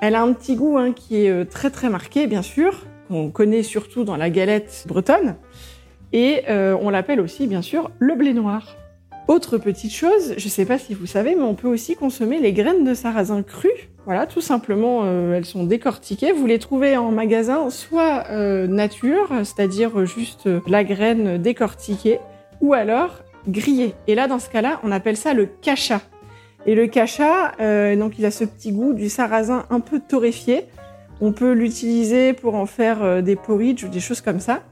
Elle 0.00 0.14
a 0.14 0.22
un 0.22 0.32
petit 0.32 0.56
goût 0.56 0.78
hein, 0.78 0.92
qui 0.92 1.26
est 1.26 1.30
euh, 1.30 1.44
très 1.44 1.68
très 1.68 1.90
marqué, 1.90 2.26
bien 2.26 2.40
sûr, 2.40 2.86
qu'on 3.08 3.30
connaît 3.30 3.62
surtout 3.62 4.04
dans 4.04 4.16
la 4.16 4.30
galette 4.30 4.86
bretonne. 4.88 5.36
Et 6.14 6.44
euh, 6.48 6.74
on 6.80 6.88
l'appelle 6.88 7.20
aussi, 7.20 7.46
bien 7.46 7.60
sûr, 7.60 7.90
le 7.98 8.14
blé 8.14 8.32
noir. 8.32 8.74
Autre 9.28 9.56
petite 9.58 9.92
chose, 9.92 10.34
je 10.36 10.44
ne 10.44 10.50
sais 10.50 10.64
pas 10.64 10.78
si 10.78 10.94
vous 10.94 11.06
savez, 11.06 11.34
mais 11.34 11.42
on 11.42 11.54
peut 11.54 11.68
aussi 11.68 11.94
consommer 11.94 12.40
les 12.40 12.52
graines 12.52 12.84
de 12.84 12.92
sarrasin 12.92 13.42
crues. 13.42 13.88
Voilà, 14.04 14.26
tout 14.26 14.40
simplement, 14.40 15.02
euh, 15.04 15.34
elles 15.34 15.44
sont 15.44 15.64
décortiquées. 15.64 16.32
Vous 16.32 16.46
les 16.46 16.58
trouvez 16.58 16.96
en 16.96 17.12
magasin, 17.12 17.70
soit 17.70 18.24
euh, 18.30 18.66
nature, 18.66 19.28
c'est-à-dire 19.44 20.04
juste 20.06 20.48
euh, 20.48 20.60
la 20.66 20.82
graine 20.82 21.38
décortiquée, 21.38 22.18
ou 22.60 22.74
alors 22.74 23.22
grillée. 23.48 23.94
Et 24.06 24.14
là, 24.14 24.26
dans 24.26 24.38
ce 24.38 24.50
cas-là, 24.50 24.80
on 24.82 24.90
appelle 24.90 25.16
ça 25.16 25.34
le 25.34 25.46
cacha. 25.46 26.00
Et 26.64 26.74
le 26.74 26.86
cacha, 26.86 27.52
euh, 27.60 27.96
donc 27.96 28.18
il 28.18 28.24
a 28.24 28.30
ce 28.30 28.44
petit 28.44 28.72
goût 28.72 28.92
du 28.92 29.08
sarrasin 29.08 29.66
un 29.70 29.80
peu 29.80 30.00
torréfié. 30.00 30.66
On 31.20 31.32
peut 31.32 31.52
l'utiliser 31.52 32.32
pour 32.32 32.54
en 32.54 32.66
faire 32.66 33.02
euh, 33.02 33.20
des 33.20 33.36
porridge 33.36 33.84
ou 33.84 33.88
des 33.88 34.00
choses 34.00 34.20
comme 34.20 34.40
ça. 34.40 34.62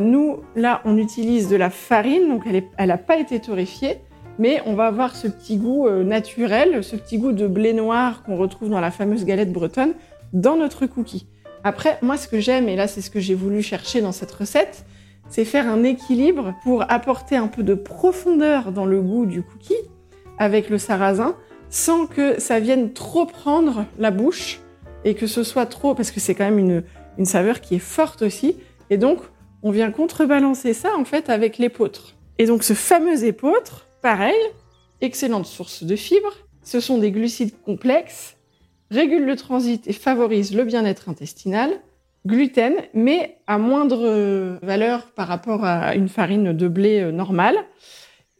Nous, 0.00 0.38
là, 0.56 0.80
on 0.86 0.96
utilise 0.96 1.48
de 1.48 1.56
la 1.56 1.68
farine, 1.68 2.28
donc 2.28 2.44
elle 2.46 2.88
n'a 2.88 2.96
pas 2.96 3.18
été 3.18 3.38
torréfiée, 3.38 3.98
mais 4.38 4.62
on 4.64 4.72
va 4.72 4.86
avoir 4.86 5.14
ce 5.14 5.28
petit 5.28 5.58
goût 5.58 5.86
euh, 5.86 6.02
naturel, 6.02 6.82
ce 6.82 6.96
petit 6.96 7.18
goût 7.18 7.32
de 7.32 7.46
blé 7.46 7.74
noir 7.74 8.22
qu'on 8.22 8.38
retrouve 8.38 8.70
dans 8.70 8.80
la 8.80 8.90
fameuse 8.90 9.26
galette 9.26 9.52
bretonne, 9.52 9.92
dans 10.32 10.56
notre 10.56 10.86
cookie. 10.86 11.26
Après, 11.64 11.98
moi, 12.00 12.16
ce 12.16 12.28
que 12.28 12.40
j'aime, 12.40 12.66
et 12.66 12.76
là, 12.76 12.88
c'est 12.88 13.02
ce 13.02 13.10
que 13.10 13.20
j'ai 13.20 13.34
voulu 13.34 13.60
chercher 13.60 14.00
dans 14.00 14.12
cette 14.12 14.32
recette, 14.32 14.86
c'est 15.28 15.44
faire 15.44 15.68
un 15.68 15.82
équilibre 15.82 16.54
pour 16.64 16.90
apporter 16.90 17.36
un 17.36 17.48
peu 17.48 17.62
de 17.62 17.74
profondeur 17.74 18.72
dans 18.72 18.86
le 18.86 19.02
goût 19.02 19.26
du 19.26 19.42
cookie 19.42 19.74
avec 20.38 20.70
le 20.70 20.78
sarrasin, 20.78 21.36
sans 21.68 22.06
que 22.06 22.40
ça 22.40 22.58
vienne 22.58 22.94
trop 22.94 23.26
prendre 23.26 23.84
la 23.98 24.10
bouche 24.10 24.60
et 25.04 25.14
que 25.14 25.26
ce 25.26 25.42
soit 25.42 25.66
trop, 25.66 25.94
parce 25.94 26.10
que 26.10 26.20
c'est 26.20 26.34
quand 26.34 26.44
même 26.44 26.58
une, 26.58 26.84
une 27.18 27.26
saveur 27.26 27.60
qui 27.60 27.74
est 27.74 27.78
forte 27.78 28.22
aussi, 28.22 28.56
et 28.88 28.96
donc 28.96 29.18
on 29.62 29.70
vient 29.70 29.90
contrebalancer 29.90 30.74
ça 30.74 30.96
en 30.96 31.04
fait 31.04 31.28
avec 31.30 31.58
l'épeautre. 31.58 32.14
Et 32.38 32.46
donc 32.46 32.62
ce 32.62 32.72
fameux 32.72 33.24
épeautre, 33.24 33.86
pareil, 34.02 34.38
excellente 35.00 35.46
source 35.46 35.82
de 35.84 35.96
fibres, 35.96 36.36
ce 36.62 36.80
sont 36.80 36.98
des 36.98 37.10
glucides 37.10 37.60
complexes, 37.62 38.36
régulent 38.90 39.26
le 39.26 39.36
transit 39.36 39.86
et 39.86 39.92
favorisent 39.92 40.54
le 40.54 40.64
bien-être 40.64 41.08
intestinal, 41.08 41.70
gluten, 42.26 42.74
mais 42.94 43.38
à 43.46 43.58
moindre 43.58 44.58
valeur 44.62 45.10
par 45.12 45.28
rapport 45.28 45.64
à 45.64 45.94
une 45.94 46.08
farine 46.08 46.52
de 46.52 46.68
blé 46.68 47.00
euh, 47.00 47.12
normale, 47.12 47.56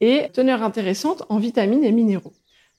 et 0.00 0.28
teneur 0.32 0.62
intéressante 0.62 1.24
en 1.28 1.38
vitamines 1.38 1.84
et 1.84 1.92
minéraux. 1.92 2.32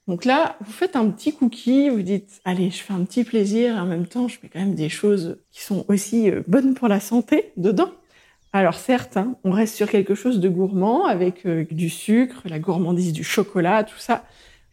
Donc 0.08 0.24
là, 0.24 0.56
vous 0.60 0.72
faites 0.72 0.96
un 0.96 1.08
petit 1.10 1.32
cookie, 1.32 1.88
vous 1.88 2.02
dites, 2.02 2.40
allez, 2.44 2.70
je 2.70 2.82
fais 2.82 2.92
un 2.92 3.04
petit 3.04 3.22
plaisir, 3.22 3.76
en 3.76 3.86
même 3.86 4.06
temps, 4.06 4.26
je 4.26 4.38
mets 4.42 4.48
quand 4.48 4.58
même 4.58 4.74
des 4.74 4.88
choses 4.88 5.38
qui 5.52 5.62
sont 5.62 5.84
aussi 5.88 6.30
euh, 6.30 6.42
bonnes 6.48 6.74
pour 6.74 6.88
la 6.88 6.98
santé 6.98 7.52
dedans. 7.56 7.90
Alors 8.54 8.74
certes, 8.74 9.16
hein, 9.16 9.36
on 9.44 9.50
reste 9.50 9.74
sur 9.74 9.88
quelque 9.88 10.14
chose 10.14 10.38
de 10.38 10.48
gourmand, 10.50 11.06
avec 11.06 11.46
euh, 11.46 11.64
du 11.70 11.88
sucre, 11.88 12.42
la 12.44 12.58
gourmandise 12.58 13.14
du 13.14 13.24
chocolat, 13.24 13.82
tout 13.82 13.98
ça, 13.98 14.24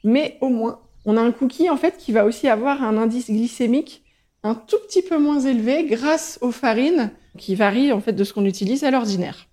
mais 0.03 0.37
au 0.41 0.49
moins, 0.49 0.81
on 1.05 1.15
a 1.15 1.21
un 1.21 1.31
cookie 1.31 1.69
en 1.69 1.77
fait 1.77 1.95
qui 1.97 2.11
va 2.11 2.25
aussi 2.25 2.49
avoir 2.49 2.83
un 2.83 2.97
indice 2.97 3.31
glycémique 3.31 4.03
un 4.43 4.53
tout 4.53 4.77
petit 4.85 5.01
peu 5.01 5.17
moins 5.17 5.39
élevé 5.39 5.85
grâce 5.85 6.39
aux 6.41 6.51
farines 6.51 7.11
qui 7.37 7.55
varient 7.55 7.93
en 7.93 8.01
fait 8.01 8.11
de 8.11 8.23
ce 8.25 8.33
qu'on 8.33 8.45
utilise 8.45 8.83
à 8.83 8.91
l'ordinaire. 8.91 9.47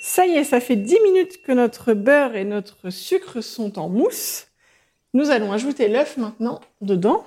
Ça 0.00 0.26
y 0.26 0.32
est, 0.32 0.44
ça 0.44 0.58
fait 0.58 0.76
10 0.76 0.96
minutes 1.04 1.42
que 1.42 1.52
notre 1.52 1.92
beurre 1.92 2.34
et 2.34 2.44
notre 2.44 2.90
sucre 2.90 3.42
sont 3.42 3.78
en 3.78 3.88
mousse. 3.88 4.48
Nous 5.14 5.30
allons 5.30 5.52
ajouter 5.52 5.86
l'œuf 5.86 6.16
maintenant 6.16 6.60
dedans 6.80 7.24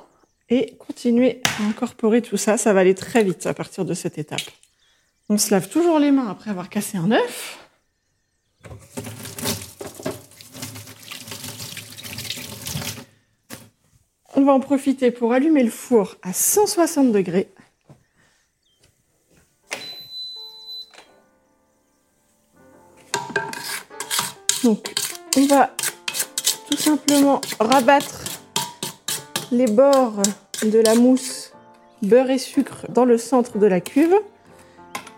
et 0.49 0.75
continuer 0.77 1.41
à 1.59 1.63
incorporer 1.63 2.21
tout 2.21 2.37
ça. 2.37 2.57
Ça 2.57 2.73
va 2.73 2.81
aller 2.81 2.95
très 2.95 3.23
vite 3.23 3.45
à 3.45 3.53
partir 3.53 3.85
de 3.85 3.93
cette 3.93 4.17
étape. 4.17 4.41
On 5.29 5.37
se 5.37 5.51
lave 5.51 5.69
toujours 5.69 5.99
les 5.99 6.11
mains 6.11 6.27
après 6.27 6.49
avoir 6.49 6.69
cassé 6.69 6.97
un 6.97 7.11
œuf. 7.11 7.59
On 14.35 14.43
va 14.43 14.53
en 14.53 14.59
profiter 14.59 15.11
pour 15.11 15.33
allumer 15.33 15.63
le 15.63 15.69
four 15.69 16.15
à 16.21 16.33
160 16.33 17.11
degrés. 17.11 17.49
Donc, 24.63 24.93
on 25.37 25.45
va 25.45 25.73
tout 26.69 26.77
simplement 26.77 27.41
rabattre 27.59 28.28
les 29.51 29.65
bords 29.65 30.21
de 30.63 30.79
la 30.79 30.95
mousse 30.95 31.53
beurre 32.03 32.29
et 32.29 32.37
sucre 32.37 32.85
dans 32.89 33.05
le 33.05 33.17
centre 33.17 33.57
de 33.57 33.65
la 33.65 33.81
cuve. 33.81 34.13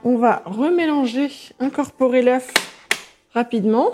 On 0.03 0.17
va 0.17 0.41
remélanger, 0.45 1.29
incorporer 1.59 2.21
l'œuf 2.21 2.51
rapidement. 3.33 3.91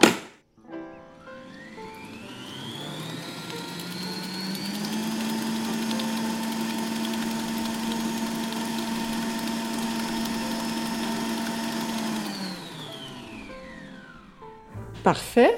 Parfait. 15.03 15.55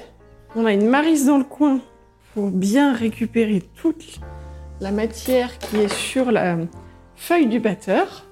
On 0.56 0.64
a 0.64 0.72
une 0.72 0.88
marise 0.88 1.26
dans 1.26 1.38
le 1.38 1.44
coin 1.44 1.80
pour 2.34 2.50
bien 2.50 2.92
récupérer 2.92 3.62
toute 3.76 4.20
la 4.80 4.92
matière 4.92 5.58
qui 5.58 5.76
est 5.76 5.92
sur 5.92 6.32
la 6.32 6.56
feuille 7.14 7.46
du 7.46 7.60
batteur. 7.60 8.24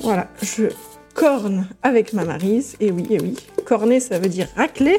Voilà, 0.00 0.28
je 0.42 0.64
corne 1.14 1.66
avec 1.82 2.12
ma 2.12 2.24
marise. 2.24 2.76
Et 2.80 2.90
oui, 2.90 3.06
et 3.10 3.20
oui, 3.20 3.34
corner, 3.64 4.00
ça 4.00 4.18
veut 4.18 4.28
dire 4.28 4.48
racler. 4.56 4.98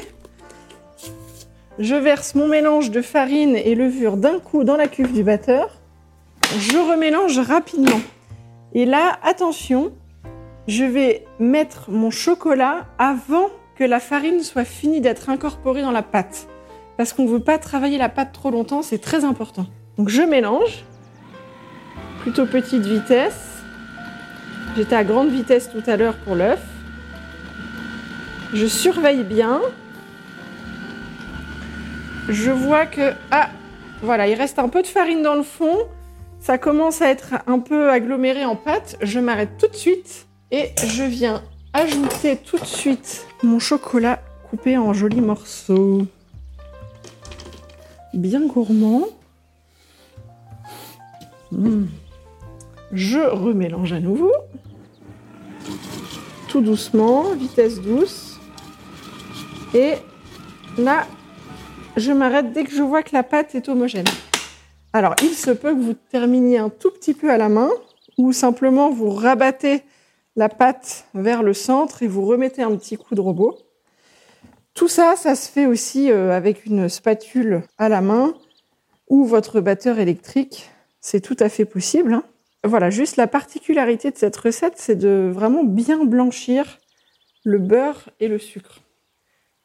Je 1.78 1.94
verse 1.94 2.34
mon 2.34 2.48
mélange 2.48 2.90
de 2.90 3.00
farine 3.00 3.54
et 3.54 3.76
levure 3.76 4.16
d'un 4.16 4.40
coup 4.40 4.64
dans 4.64 4.76
la 4.76 4.88
cuve 4.88 5.12
du 5.12 5.22
batteur. 5.22 5.78
Je 6.58 6.76
remélange 6.76 7.38
rapidement. 7.38 8.00
Et 8.74 8.84
là, 8.84 9.18
attention, 9.22 9.92
je 10.66 10.84
vais 10.84 11.24
mettre 11.38 11.90
mon 11.90 12.10
chocolat 12.10 12.86
avant 12.98 13.46
que 13.76 13.84
la 13.84 14.00
farine 14.00 14.42
soit 14.42 14.64
finie 14.64 15.00
d'être 15.00 15.30
incorporée 15.30 15.82
dans 15.82 15.92
la 15.92 16.02
pâte. 16.02 16.48
Parce 16.96 17.12
qu'on 17.12 17.24
ne 17.24 17.28
veut 17.28 17.44
pas 17.44 17.58
travailler 17.58 17.96
la 17.96 18.08
pâte 18.08 18.32
trop 18.32 18.50
longtemps, 18.50 18.82
c'est 18.82 18.98
très 18.98 19.24
important. 19.24 19.66
Donc 19.98 20.10
je 20.10 20.22
mélange, 20.22 20.84
plutôt 22.20 22.46
petite 22.46 22.86
vitesse. 22.86 23.62
J'étais 24.76 24.94
à 24.94 25.02
grande 25.02 25.28
vitesse 25.28 25.68
tout 25.68 25.82
à 25.90 25.96
l'heure 25.96 26.14
pour 26.18 26.36
l'œuf. 26.36 26.62
Je 28.54 28.66
surveille 28.66 29.24
bien. 29.24 29.60
Je 32.28 32.52
vois 32.52 32.86
que, 32.86 33.12
ah, 33.32 33.50
voilà, 34.00 34.28
il 34.28 34.34
reste 34.34 34.60
un 34.60 34.68
peu 34.68 34.82
de 34.82 34.86
farine 34.86 35.22
dans 35.22 35.34
le 35.34 35.42
fond. 35.42 35.76
Ça 36.38 36.58
commence 36.58 37.02
à 37.02 37.10
être 37.10 37.34
un 37.48 37.58
peu 37.58 37.90
aggloméré 37.90 38.44
en 38.44 38.54
pâte. 38.54 38.96
Je 39.02 39.18
m'arrête 39.18 39.58
tout 39.58 39.66
de 39.66 39.74
suite 39.74 40.28
et 40.52 40.70
je 40.86 41.02
viens 41.02 41.42
ajouter 41.72 42.36
tout 42.36 42.58
de 42.58 42.64
suite 42.64 43.26
mon 43.42 43.58
chocolat 43.58 44.20
coupé 44.48 44.78
en 44.78 44.92
jolis 44.92 45.20
morceaux. 45.20 46.06
Bien 48.14 48.46
gourmand. 48.46 49.17
Mmh. 51.52 51.86
Je 52.92 53.18
remélange 53.18 53.92
à 53.92 54.00
nouveau. 54.00 54.32
Tout 56.48 56.60
doucement, 56.60 57.34
vitesse 57.34 57.80
douce. 57.80 58.38
Et 59.74 59.94
là, 60.78 61.06
je 61.96 62.12
m'arrête 62.12 62.52
dès 62.52 62.64
que 62.64 62.72
je 62.72 62.82
vois 62.82 63.02
que 63.02 63.14
la 63.14 63.22
pâte 63.22 63.54
est 63.54 63.68
homogène. 63.68 64.06
Alors, 64.92 65.14
il 65.22 65.34
se 65.34 65.50
peut 65.50 65.74
que 65.74 65.80
vous 65.80 65.96
terminiez 66.10 66.58
un 66.58 66.70
tout 66.70 66.90
petit 66.90 67.12
peu 67.12 67.30
à 67.30 67.36
la 67.36 67.48
main 67.48 67.70
ou 68.16 68.32
simplement 68.32 68.90
vous 68.90 69.10
rabattez 69.10 69.82
la 70.36 70.48
pâte 70.48 71.06
vers 71.14 71.42
le 71.42 71.52
centre 71.52 72.02
et 72.02 72.06
vous 72.06 72.24
remettez 72.24 72.62
un 72.62 72.74
petit 72.76 72.96
coup 72.96 73.14
de 73.14 73.20
robot. 73.20 73.58
Tout 74.72 74.88
ça, 74.88 75.14
ça 75.16 75.34
se 75.34 75.50
fait 75.50 75.66
aussi 75.66 76.10
euh, 76.10 76.30
avec 76.30 76.64
une 76.64 76.88
spatule 76.88 77.62
à 77.78 77.88
la 77.88 78.00
main 78.00 78.34
ou 79.08 79.24
votre 79.24 79.60
batteur 79.60 79.98
électrique. 79.98 80.70
C'est 81.00 81.20
tout 81.20 81.36
à 81.40 81.48
fait 81.48 81.64
possible. 81.64 82.12
Hein. 82.12 82.24
Voilà, 82.64 82.90
juste 82.90 83.16
la 83.16 83.26
particularité 83.26 84.10
de 84.10 84.16
cette 84.16 84.36
recette, 84.36 84.74
c'est 84.76 84.96
de 84.96 85.30
vraiment 85.32 85.64
bien 85.64 86.04
blanchir 86.04 86.78
le 87.44 87.58
beurre 87.58 88.10
et 88.20 88.28
le 88.28 88.38
sucre. 88.38 88.80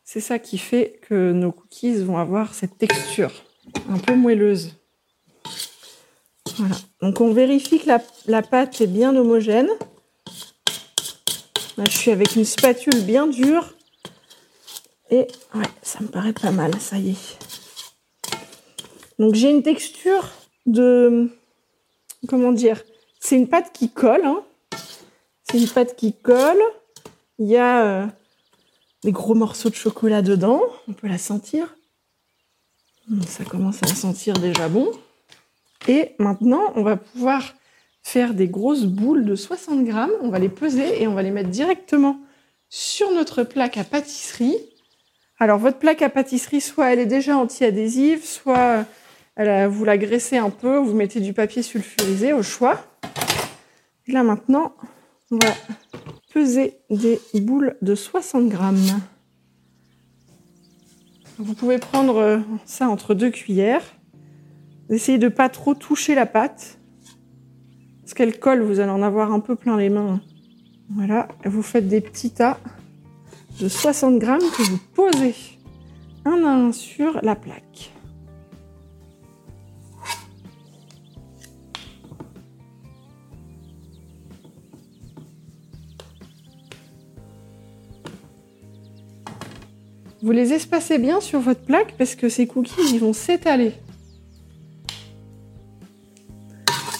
C'est 0.03 0.19
ça 0.19 0.37
qui 0.37 0.57
fait 0.57 0.99
que 1.07 1.31
nos 1.31 1.51
cookies 1.51 1.95
vont 1.95 2.17
avoir 2.17 2.53
cette 2.53 2.77
texture 2.77 3.31
un 3.89 3.97
peu 3.97 4.15
moelleuse. 4.15 4.75
Voilà. 6.57 6.75
Donc 7.01 7.19
on 7.21 7.33
vérifie 7.33 7.79
que 7.79 7.89
la, 8.27 8.41
pâte 8.41 8.79
est 8.81 8.87
bien 8.87 9.15
homogène. 9.15 9.69
Là, 11.77 11.85
je 11.89 11.97
suis 11.97 12.11
avec 12.11 12.35
une 12.35 12.45
spatule 12.45 13.01
bien 13.01 13.27
dure. 13.27 13.75
Et 15.09 15.27
ouais, 15.55 15.65
ça 15.81 15.99
me 16.01 16.07
paraît 16.07 16.33
pas 16.33 16.51
mal, 16.51 16.71
ça 16.79 16.97
y 16.97 17.11
est. 17.11 17.37
Donc 19.19 19.35
j'ai 19.35 19.49
une 19.49 19.63
texture 19.63 20.31
de... 20.65 21.29
Comment 22.27 22.51
dire 22.51 22.81
C'est 23.19 23.35
une 23.35 23.47
pâte 23.47 23.71
qui 23.73 23.89
colle. 23.89 24.25
Hein. 24.25 24.43
C'est 25.43 25.59
une 25.59 25.67
pâte 25.67 25.95
qui 25.95 26.13
colle. 26.13 26.61
Il 27.39 27.47
y 27.47 27.57
a 27.57 27.85
euh, 27.85 28.07
des 29.03 29.11
gros 29.11 29.35
morceaux 29.35 29.69
de 29.69 29.75
chocolat 29.75 30.21
dedans. 30.21 30.61
On 30.87 30.93
peut 30.93 31.07
la 31.07 31.17
sentir. 31.17 31.75
Ça 33.27 33.43
commence 33.43 33.83
à 33.83 33.87
sentir 33.87 34.35
déjà 34.35 34.69
bon. 34.69 34.89
Et 35.87 36.11
maintenant, 36.19 36.71
on 36.75 36.83
va 36.83 36.95
pouvoir 36.95 37.53
faire 38.01 38.33
des 38.33 38.47
grosses 38.47 38.85
boules 38.85 39.25
de 39.25 39.35
60 39.35 39.83
grammes. 39.83 40.11
On 40.21 40.29
va 40.29 40.39
les 40.39 40.49
peser 40.49 41.01
et 41.01 41.07
on 41.07 41.13
va 41.13 41.23
les 41.23 41.31
mettre 41.31 41.49
directement 41.49 42.19
sur 42.69 43.11
notre 43.11 43.43
plaque 43.43 43.77
à 43.77 43.83
pâtisserie. 43.83 44.57
Alors 45.39 45.59
votre 45.59 45.77
plaque 45.77 46.01
à 46.01 46.09
pâtisserie, 46.09 46.61
soit 46.61 46.93
elle 46.93 46.99
est 46.99 47.05
déjà 47.05 47.37
anti-adhésive, 47.37 48.25
soit 48.25 48.85
vous 49.37 49.85
la 49.85 49.97
graissez 49.97 50.37
un 50.37 50.49
peu, 50.49 50.77
vous 50.77 50.93
mettez 50.93 51.19
du 51.19 51.33
papier 51.33 51.61
sulfurisé 51.61 52.33
au 52.33 52.43
choix. 52.43 52.83
Et 54.07 54.11
là 54.11 54.23
maintenant, 54.23 54.73
on 55.31 55.37
va 55.37 55.53
peser 56.33 56.77
des 56.89 57.19
boules 57.35 57.75
de 57.81 57.95
60 57.95 58.49
grammes. 58.49 59.01
Vous 61.39 61.55
pouvez 61.55 61.79
prendre 61.79 62.17
euh, 62.17 62.39
ça 62.65 62.87
entre 62.89 63.13
deux 63.15 63.31
cuillères. 63.31 63.83
Essayez 64.89 65.17
de 65.17 65.25
ne 65.25 65.29
pas 65.29 65.49
trop 65.49 65.73
toucher 65.73 66.13
la 66.13 66.25
pâte. 66.25 66.77
Parce 68.01 68.13
qu'elle 68.13 68.37
colle, 68.37 68.61
vous 68.61 68.79
allez 68.79 68.91
en 68.91 69.01
avoir 69.01 69.31
un 69.31 69.39
peu 69.39 69.55
plein 69.55 69.77
les 69.77 69.89
mains. 69.89 70.21
Voilà, 70.89 71.27
vous 71.45 71.63
faites 71.63 71.87
des 71.87 72.01
petits 72.01 72.31
tas 72.31 72.59
de 73.59 73.67
60 73.67 74.19
grammes 74.19 74.39
que 74.39 74.63
vous 74.63 74.79
posez 74.93 75.35
un 76.25 76.43
à 76.43 76.49
un 76.49 76.71
sur 76.71 77.19
la 77.23 77.35
plaque. 77.35 77.91
Vous 90.23 90.31
les 90.31 90.53
espacez 90.53 90.99
bien 90.99 91.19
sur 91.19 91.41
votre 91.41 91.59
plaque 91.59 91.95
parce 91.97 92.15
que 92.15 92.29
ces 92.29 92.47
cookies, 92.47 92.93
ils 92.93 92.99
vont 92.99 93.11
s'étaler. 93.11 93.73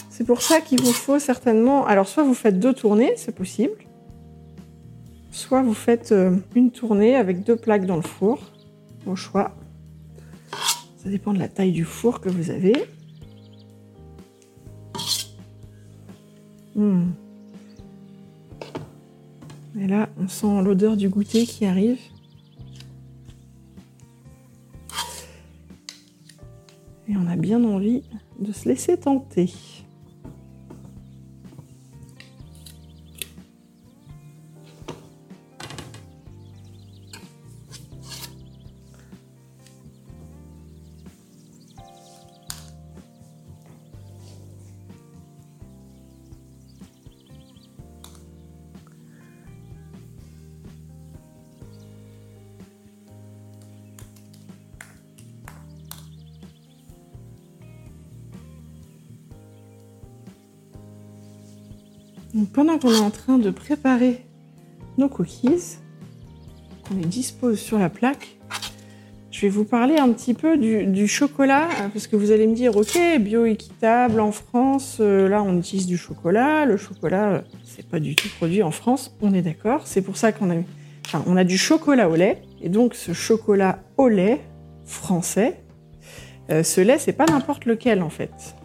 C'est 0.09 0.25
pour 0.25 0.41
ça 0.41 0.59
qu'il 0.59 0.81
vous 0.81 0.91
faut 0.91 1.19
certainement. 1.19 1.85
Alors, 1.85 2.05
soit 2.05 2.23
vous 2.23 2.33
faites 2.33 2.59
deux 2.59 2.73
tournées, 2.73 3.13
c'est 3.15 3.33
possible. 3.33 3.85
soit 5.31 5.61
vous 5.61 5.73
faites 5.73 6.11
euh, 6.11 6.35
une 6.53 6.69
tournée 6.69 7.15
avec 7.15 7.45
deux 7.45 7.55
plaques 7.55 7.85
dans 7.85 7.95
le 7.95 8.01
four, 8.01 8.51
au 9.05 9.15
choix. 9.15 9.55
Ça 10.97 11.09
dépend 11.09 11.31
de 11.33 11.39
la 11.39 11.47
taille 11.47 11.71
du 11.71 11.85
four 11.85 12.19
que 12.19 12.27
vous 12.27 12.49
avez. 12.49 12.75
Hmm. 16.75 17.11
Et 19.79 19.87
là, 19.87 20.09
on 20.21 20.27
sent 20.27 20.61
l'odeur 20.61 20.97
du 20.97 21.07
goûter 21.07 21.45
qui 21.45 21.65
arrive. 21.65 21.99
Et 27.07 27.17
on 27.17 27.27
a 27.27 27.35
bien 27.35 27.63
envie 27.63 28.03
de 28.39 28.51
se 28.51 28.67
laisser 28.67 28.97
tenter. 28.97 29.51
Donc 62.33 62.49
pendant 62.49 62.79
qu'on 62.79 62.91
est 62.91 62.99
en 62.99 63.11
train 63.11 63.37
de 63.37 63.49
préparer 63.51 64.25
nos 64.97 65.07
cookies, 65.07 65.77
qu'on 66.87 66.95
les 66.95 67.05
dispose 67.05 67.59
sur 67.59 67.77
la 67.77 67.89
plaque, 67.89 68.37
je 69.29 69.41
vais 69.41 69.49
vous 69.49 69.65
parler 69.65 69.97
un 69.97 70.11
petit 70.13 70.33
peu 70.33 70.57
du, 70.57 71.07
chocolat, 71.07 71.67
hein, 71.79 71.89
parce 71.91 72.05
que 72.07 72.15
vous 72.15 72.31
allez 72.31 72.45
me 72.45 72.55
dire, 72.55 72.77
ok, 72.77 72.99
bio-équitable 73.19 74.19
en 74.19 74.31
France, 74.31 74.97
euh, 74.99 75.27
là 75.27 75.41
on 75.41 75.57
utilise 75.57 75.87
du 75.87 75.97
chocolat, 75.97 76.65
le 76.65 76.77
chocolat, 76.77 77.29
euh, 77.29 77.41
c'est 77.63 77.87
pas 77.87 77.99
du 77.99 78.15
tout 78.15 78.27
produit 78.37 78.61
en 78.61 78.69
France, 78.69 79.15
on 79.21 79.33
est 79.33 79.41
d'accord, 79.41 79.87
c'est 79.87 80.03
pour 80.03 80.17
ça 80.17 80.31
qu'on 80.31 80.51
a, 80.51 80.55
enfin, 81.07 81.23
on 81.25 81.35
a 81.35 81.43
du 81.43 81.57
chocolat 81.57 82.09
au 82.09 82.15
lait, 82.15 82.43
et 82.61 82.69
donc 82.69 82.93
ce 82.93 83.13
chocolat 83.13 83.79
au 83.97 84.07
lait 84.07 84.41
français, 84.85 85.63
euh, 86.51 86.61
ce 86.61 86.81
lait, 86.81 86.99
c'est 86.99 87.13
pas 87.13 87.25
n'importe 87.25 87.65
lequel 87.65 88.03
en 88.03 88.09
fait. 88.09 88.55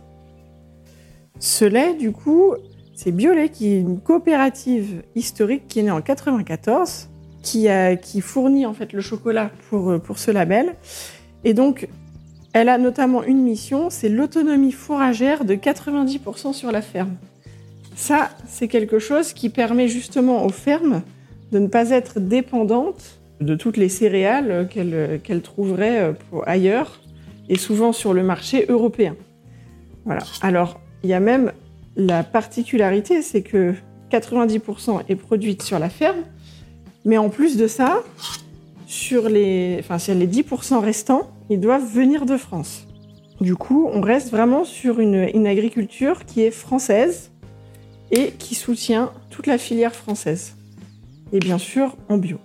Ce 1.38 1.64
lait, 1.64 1.94
du 1.94 2.12
coup, 2.12 2.54
c'est 2.98 3.12
Biolay 3.12 3.48
qui 3.48 3.68
est 3.68 3.78
une 3.78 4.00
coopérative 4.00 5.04
historique 5.14 5.68
qui 5.68 5.78
est 5.78 5.82
née 5.84 5.92
en 5.92 6.00
94, 6.00 7.08
qui, 7.42 8.20
fournit 8.20 8.66
en 8.66 8.74
fait 8.74 8.92
le 8.92 9.00
chocolat 9.00 9.52
pour, 9.70 10.00
pour 10.00 10.18
ce 10.18 10.32
label. 10.32 10.74
Et 11.44 11.54
donc, 11.54 11.86
elle 12.52 12.68
a 12.68 12.76
notamment 12.76 13.22
une 13.22 13.40
mission, 13.40 13.88
c'est 13.88 14.08
l'autonomie 14.08 14.72
fourragère 14.72 15.44
de 15.44 15.54
90% 15.54 16.52
sur 16.52 16.72
la 16.72 16.82
ferme. 16.82 17.14
Ça, 17.94 18.30
c'est 18.48 18.66
quelque 18.66 18.98
chose 18.98 19.32
qui 19.32 19.48
permet 19.48 19.86
justement 19.86 20.44
aux 20.44 20.50
fermes 20.50 21.02
de 21.52 21.60
ne 21.60 21.68
pas 21.68 21.90
être 21.90 22.18
dépendantes 22.18 23.20
de 23.40 23.54
toutes 23.54 23.76
les 23.76 23.88
céréales 23.88 24.68
qu'elles 24.68 25.42
trouveraient 25.42 26.16
ailleurs 26.46 27.00
et 27.48 27.58
souvent 27.58 27.92
sur 27.92 28.12
le 28.12 28.24
marché 28.24 28.66
européen. 28.68 29.14
Voilà. 30.04 30.22
Alors, 30.42 30.80
il 31.04 31.10
y 31.10 31.14
a 31.14 31.20
même 31.20 31.52
la 31.98 32.22
particularité, 32.22 33.22
c'est 33.22 33.42
que 33.42 33.74
90% 34.10 35.02
est 35.08 35.16
produite 35.16 35.62
sur 35.62 35.78
la 35.78 35.90
ferme, 35.90 36.22
mais 37.04 37.18
en 37.18 37.28
plus 37.28 37.56
de 37.56 37.66
ça, 37.66 38.02
sur 38.86 39.28
les, 39.28 39.76
enfin, 39.80 39.98
sur 39.98 40.14
les 40.14 40.26
10% 40.26 40.78
restants, 40.78 41.28
ils 41.50 41.60
doivent 41.60 41.84
venir 41.92 42.24
de 42.24 42.36
France. 42.36 42.86
Du 43.40 43.56
coup, 43.56 43.90
on 43.92 44.00
reste 44.00 44.30
vraiment 44.30 44.64
sur 44.64 45.00
une, 45.00 45.28
une 45.34 45.46
agriculture 45.46 46.24
qui 46.24 46.42
est 46.42 46.50
française 46.50 47.32
et 48.10 48.30
qui 48.38 48.54
soutient 48.54 49.12
toute 49.28 49.46
la 49.46 49.58
filière 49.58 49.94
française. 49.94 50.54
Et 51.32 51.40
bien 51.40 51.58
sûr, 51.58 51.96
en 52.08 52.16
bio. 52.16 52.38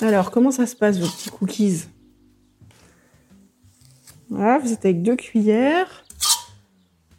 Alors, 0.00 0.30
comment 0.30 0.52
ça 0.52 0.66
se 0.66 0.76
passe, 0.76 0.98
vos 0.98 1.08
petits 1.08 1.30
cookies? 1.30 1.82
Voilà, 4.30 4.58
vous 4.58 4.72
êtes 4.72 4.84
avec 4.84 5.02
deux 5.02 5.16
cuillères. 5.16 6.04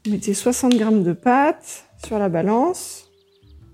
Vous 0.05 0.11
mettez 0.11 0.33
60 0.33 0.75
grammes 0.75 1.03
de 1.03 1.13
pâte 1.13 1.85
sur 2.05 2.19
la 2.19 2.29
balance. 2.29 3.09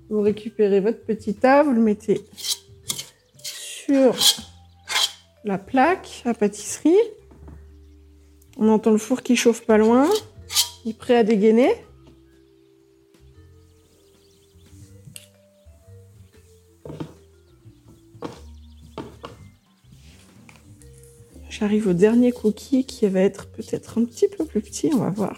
Vous 0.09 0.21
récupérez 0.21 0.79
votre 0.79 1.03
petit 1.03 1.33
tas, 1.33 1.63
vous 1.63 1.73
le 1.73 1.81
mettez 1.81 2.21
sur 3.43 4.15
la 5.43 5.57
plaque 5.57 6.23
à 6.25 6.33
pâtisserie. 6.33 6.95
On 8.57 8.69
entend 8.69 8.91
le 8.91 8.97
four 8.97 9.21
qui 9.21 9.35
chauffe 9.35 9.65
pas 9.65 9.77
loin. 9.77 10.09
Il 10.85 10.91
est 10.91 10.97
prêt 10.97 11.15
à 11.15 11.23
dégainer. 11.23 11.73
J'arrive 21.65 21.87
au 21.87 21.93
dernier 21.93 22.31
cookie 22.31 22.85
qui 22.85 23.07
va 23.07 23.21
être 23.21 23.47
peut-être 23.47 23.97
un 23.97 24.05
petit 24.05 24.27
peu 24.27 24.45
plus 24.45 24.61
petit, 24.61 24.91
on 24.93 24.99
va 24.99 25.09
voir. 25.09 25.35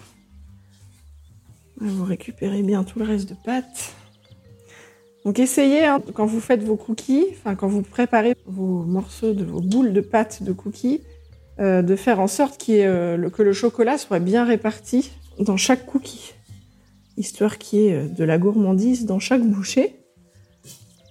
Vous 1.77 2.03
récupérez 2.03 2.63
bien 2.63 2.83
tout 2.83 2.99
le 2.99 3.05
reste 3.05 3.29
de 3.29 3.35
pâte. 3.45 3.95
Donc 5.23 5.39
essayez, 5.39 5.85
hein, 5.85 6.01
quand 6.13 6.25
vous 6.25 6.41
faites 6.41 6.61
vos 6.61 6.75
cookies, 6.75 7.27
enfin 7.31 7.55
quand 7.55 7.69
vous 7.69 7.81
préparez 7.81 8.35
vos 8.45 8.83
morceaux 8.83 9.31
de 9.31 9.45
vos 9.45 9.61
boules 9.61 9.93
de 9.93 10.01
pâte 10.01 10.43
de 10.43 10.51
cookies, 10.51 10.99
euh, 11.61 11.81
de 11.81 11.95
faire 11.95 12.19
en 12.19 12.27
sorte 12.27 12.61
euh, 12.67 13.29
que 13.29 13.41
le 13.41 13.53
chocolat 13.53 13.97
soit 13.97 14.19
bien 14.19 14.43
réparti 14.43 15.11
dans 15.39 15.55
chaque 15.55 15.85
cookie, 15.85 16.33
histoire 17.15 17.57
qu'il 17.57 17.79
y 17.79 17.87
ait 17.87 17.93
euh, 17.93 18.07
de 18.09 18.25
la 18.25 18.37
gourmandise 18.37 19.05
dans 19.05 19.19
chaque 19.19 19.43
bouchée. 19.43 19.95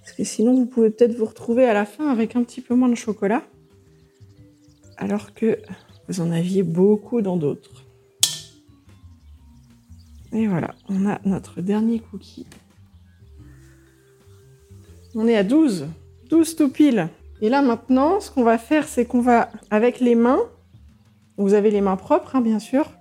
Parce 0.03 0.15
que 0.15 0.23
sinon, 0.23 0.53
vous 0.53 0.67
pouvez 0.67 0.91
peut-être 0.91 1.15
vous 1.15 1.25
retrouver 1.25 1.65
à 1.65 1.73
la 1.73 1.85
fin 1.85 2.07
avec 2.07 2.35
un 2.35 2.43
petit 2.43 2.61
peu 2.61 2.75
moins 2.75 2.89
de 2.89 2.93
chocolat 2.93 3.41
alors 4.97 5.33
que 5.33 5.59
vous 6.07 6.21
en 6.21 6.31
aviez 6.31 6.63
beaucoup 6.63 7.21
dans 7.21 7.37
d'autres. 7.37 7.85
Et 10.33 10.47
voilà, 10.47 10.75
on 10.89 11.07
a 11.07 11.19
notre 11.25 11.61
dernier 11.61 11.99
cookie. 11.99 12.45
On 15.15 15.27
est 15.27 15.37
à 15.37 15.43
12, 15.43 15.87
12 16.29 16.55
tout. 16.55 16.73
Et 17.41 17.49
là 17.49 17.61
maintenant, 17.61 18.19
ce 18.19 18.31
qu'on 18.31 18.43
va 18.43 18.57
faire, 18.57 18.87
c'est 18.87 19.05
qu'on 19.05 19.21
va, 19.21 19.49
avec 19.69 19.99
les 19.99 20.15
mains, 20.15 20.41
vous 21.37 21.53
avez 21.53 21.71
les 21.71 21.81
mains 21.81 21.95
propres, 21.95 22.35
hein, 22.35 22.41
bien 22.41 22.59
sûr, 22.59 22.91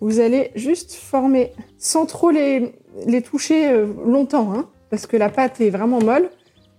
vous 0.00 0.20
allez 0.20 0.50
juste 0.56 0.94
former, 0.94 1.52
sans 1.78 2.06
trop 2.06 2.30
les, 2.30 2.74
les 3.06 3.22
toucher 3.22 3.70
euh, 3.70 3.86
longtemps, 4.04 4.52
hein, 4.52 4.68
parce 4.90 5.06
que 5.06 5.16
la 5.16 5.28
pâte 5.28 5.60
est 5.60 5.70
vraiment 5.70 6.00
molle, 6.00 6.30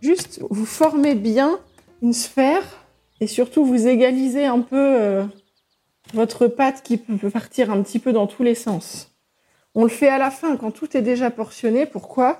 juste 0.02 0.42
vous 0.50 0.66
formez 0.66 1.16
bien 1.16 1.60
une 2.02 2.14
sphère 2.14 2.83
et 3.24 3.28
surtout 3.28 3.64
vous 3.64 3.88
égalisez 3.88 4.44
un 4.44 4.60
peu 4.60 4.76
euh, 5.02 5.24
votre 6.14 6.48
pâte 6.48 6.84
qui 6.84 6.98
peut 6.98 7.30
partir 7.30 7.72
un 7.72 7.82
petit 7.82 7.98
peu 7.98 8.12
dans 8.12 8.28
tous 8.28 8.44
les 8.44 8.54
sens. 8.54 9.16
On 9.76 9.84
le 9.84 9.90
fait 9.90 10.10
à 10.10 10.18
la 10.18 10.30
fin 10.30 10.58
quand 10.58 10.72
tout 10.72 10.98
est 10.98 11.02
déjà 11.02 11.32
portionné. 11.32 11.86
Pourquoi? 11.86 12.40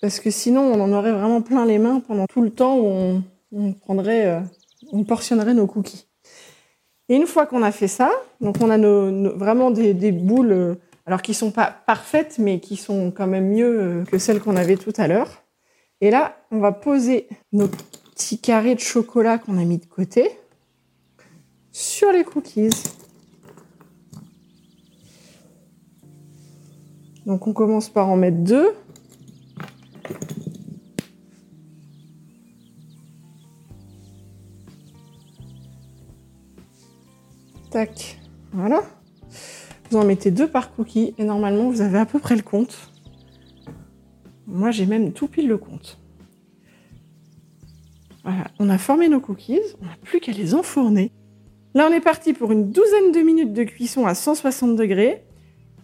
Parce 0.00 0.20
que 0.20 0.30
sinon 0.30 0.62
on 0.62 0.80
en 0.80 0.94
aurait 0.94 1.12
vraiment 1.12 1.42
plein 1.42 1.66
les 1.66 1.76
mains 1.76 2.00
pendant 2.00 2.24
tout 2.26 2.40
le 2.40 2.48
temps 2.48 2.78
où 2.78 3.22
on, 3.52 3.72
prendrait, 3.74 4.28
euh, 4.28 4.40
on 4.92 5.04
portionnerait 5.04 5.52
nos 5.52 5.66
cookies. 5.66 6.06
Et 7.10 7.16
une 7.16 7.26
fois 7.26 7.44
qu'on 7.44 7.62
a 7.62 7.70
fait 7.70 7.86
ça, 7.86 8.10
donc 8.40 8.56
on 8.62 8.70
a 8.70 8.78
vraiment 9.36 9.70
des, 9.70 10.10
boules, 10.10 10.52
euh, 10.52 10.74
alors 11.04 11.20
qui 11.20 11.34
sont 11.34 11.50
pas 11.50 11.66
parfaites, 11.86 12.38
mais 12.38 12.60
qui 12.60 12.76
sont 12.76 13.10
quand 13.10 13.26
même 13.26 13.50
mieux 13.50 14.04
que 14.10 14.16
celles 14.16 14.40
qu'on 14.40 14.56
avait 14.56 14.76
tout 14.76 14.94
à 14.96 15.06
l'heure. 15.06 15.42
Et 16.00 16.10
là, 16.10 16.38
on 16.50 16.60
va 16.60 16.72
poser 16.72 17.28
nos 17.52 17.68
petit 18.14 18.38
carré 18.38 18.76
de 18.76 18.80
chocolat 18.80 19.38
qu'on 19.38 19.58
a 19.58 19.64
mis 19.64 19.78
de 19.78 19.86
côté 19.86 20.30
sur 21.72 22.12
les 22.12 22.22
cookies. 22.22 22.70
Donc 27.26 27.48
on 27.48 27.52
commence 27.52 27.88
par 27.88 28.08
en 28.08 28.16
mettre 28.16 28.38
deux. 28.38 28.68
Tac, 37.70 38.20
voilà. 38.52 38.82
Vous 39.90 39.96
en 39.96 40.04
mettez 40.04 40.30
deux 40.30 40.48
par 40.48 40.72
cookie 40.72 41.14
et 41.18 41.24
normalement 41.24 41.68
vous 41.68 41.80
avez 41.80 41.98
à 41.98 42.06
peu 42.06 42.20
près 42.20 42.36
le 42.36 42.42
compte. 42.42 42.90
Moi 44.46 44.70
j'ai 44.70 44.86
même 44.86 45.12
tout 45.12 45.26
pile 45.26 45.48
le 45.48 45.58
compte. 45.58 45.98
Voilà, 48.24 48.46
on 48.58 48.70
a 48.70 48.78
formé 48.78 49.08
nos 49.08 49.20
cookies, 49.20 49.60
on 49.82 49.84
n'a 49.84 49.96
plus 50.02 50.18
qu'à 50.18 50.32
les 50.32 50.54
enfourner. 50.54 51.12
Là, 51.74 51.88
on 51.90 51.92
est 51.92 52.00
parti 52.00 52.32
pour 52.32 52.52
une 52.52 52.70
douzaine 52.70 53.12
de 53.12 53.20
minutes 53.20 53.52
de 53.52 53.64
cuisson 53.64 54.06
à 54.06 54.14
160 54.14 54.76
degrés. 54.76 55.24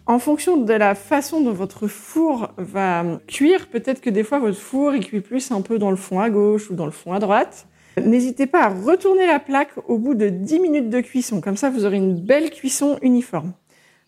En 0.07 0.17
fonction 0.17 0.57
de 0.57 0.73
la 0.73 0.95
façon 0.95 1.41
dont 1.41 1.53
votre 1.53 1.87
four 1.87 2.49
va 2.57 3.19
cuire, 3.27 3.67
peut-être 3.67 4.01
que 4.01 4.09
des 4.09 4.23
fois 4.23 4.39
votre 4.39 4.57
four 4.57 4.95
il 4.95 5.05
cuit 5.05 5.21
plus 5.21 5.51
un 5.51 5.61
peu 5.61 5.77
dans 5.77 5.91
le 5.91 5.95
fond 5.95 6.19
à 6.19 6.31
gauche 6.31 6.71
ou 6.71 6.73
dans 6.73 6.85
le 6.85 6.91
fond 6.91 7.13
à 7.13 7.19
droite. 7.19 7.67
N'hésitez 8.03 8.47
pas 8.47 8.63
à 8.63 8.69
retourner 8.69 9.27
la 9.27 9.39
plaque 9.39 9.71
au 9.87 9.99
bout 9.99 10.15
de 10.15 10.29
10 10.29 10.59
minutes 10.59 10.89
de 10.89 11.01
cuisson, 11.01 11.39
comme 11.39 11.55
ça 11.55 11.69
vous 11.69 11.85
aurez 11.85 11.97
une 11.97 12.19
belle 12.19 12.49
cuisson 12.49 12.97
uniforme. 13.03 13.53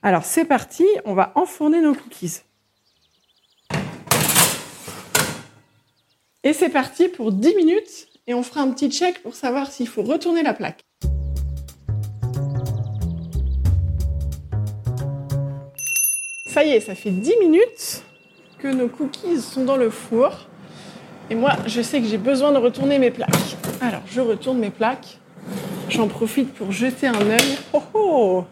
Alors 0.02 0.26
c'est 0.26 0.46
parti, 0.46 0.86
on 1.06 1.14
va 1.14 1.32
enfourner 1.36 1.80
nos 1.80 1.94
cookies. 1.94 2.40
Et 6.44 6.54
c'est 6.54 6.70
parti 6.70 7.08
pour 7.08 7.32
10 7.32 7.56
minutes 7.56 8.08
et 8.28 8.34
on 8.34 8.44
fera 8.44 8.62
un 8.62 8.72
petit 8.72 8.90
check 8.90 9.22
pour 9.22 9.36
savoir 9.36 9.72
s'il 9.72 9.88
faut 9.88 10.04
retourner 10.04 10.44
la 10.44 10.54
plaque. 10.54 10.86
Ça 16.46 16.64
y 16.64 16.70
est, 16.70 16.80
ça 16.80 16.96
fait 16.96 17.10
10 17.10 17.34
minutes 17.40 18.04
que 18.60 18.68
nos 18.68 18.88
cookies 18.88 19.42
sont 19.42 19.66
dans 19.66 19.76
le 19.76 19.90
four. 19.90 20.48
Et 21.30 21.36
moi, 21.36 21.54
je 21.66 21.82
sais 21.82 22.00
que 22.00 22.08
j'ai 22.08 22.18
besoin 22.18 22.52
de 22.52 22.58
retourner 22.58 23.00
mes 23.00 23.12
plaques. 23.12 23.58
Alors, 23.82 24.02
je 24.06 24.22
retourne 24.22 24.60
mes 24.60 24.70
plaques. 24.70 25.18
J'en 25.90 26.08
profite 26.08 26.54
pour 26.54 26.72
jeter 26.72 27.08
un 27.08 27.22
œil. 27.22 27.58
Oh 27.74 27.82
oh 27.94 28.46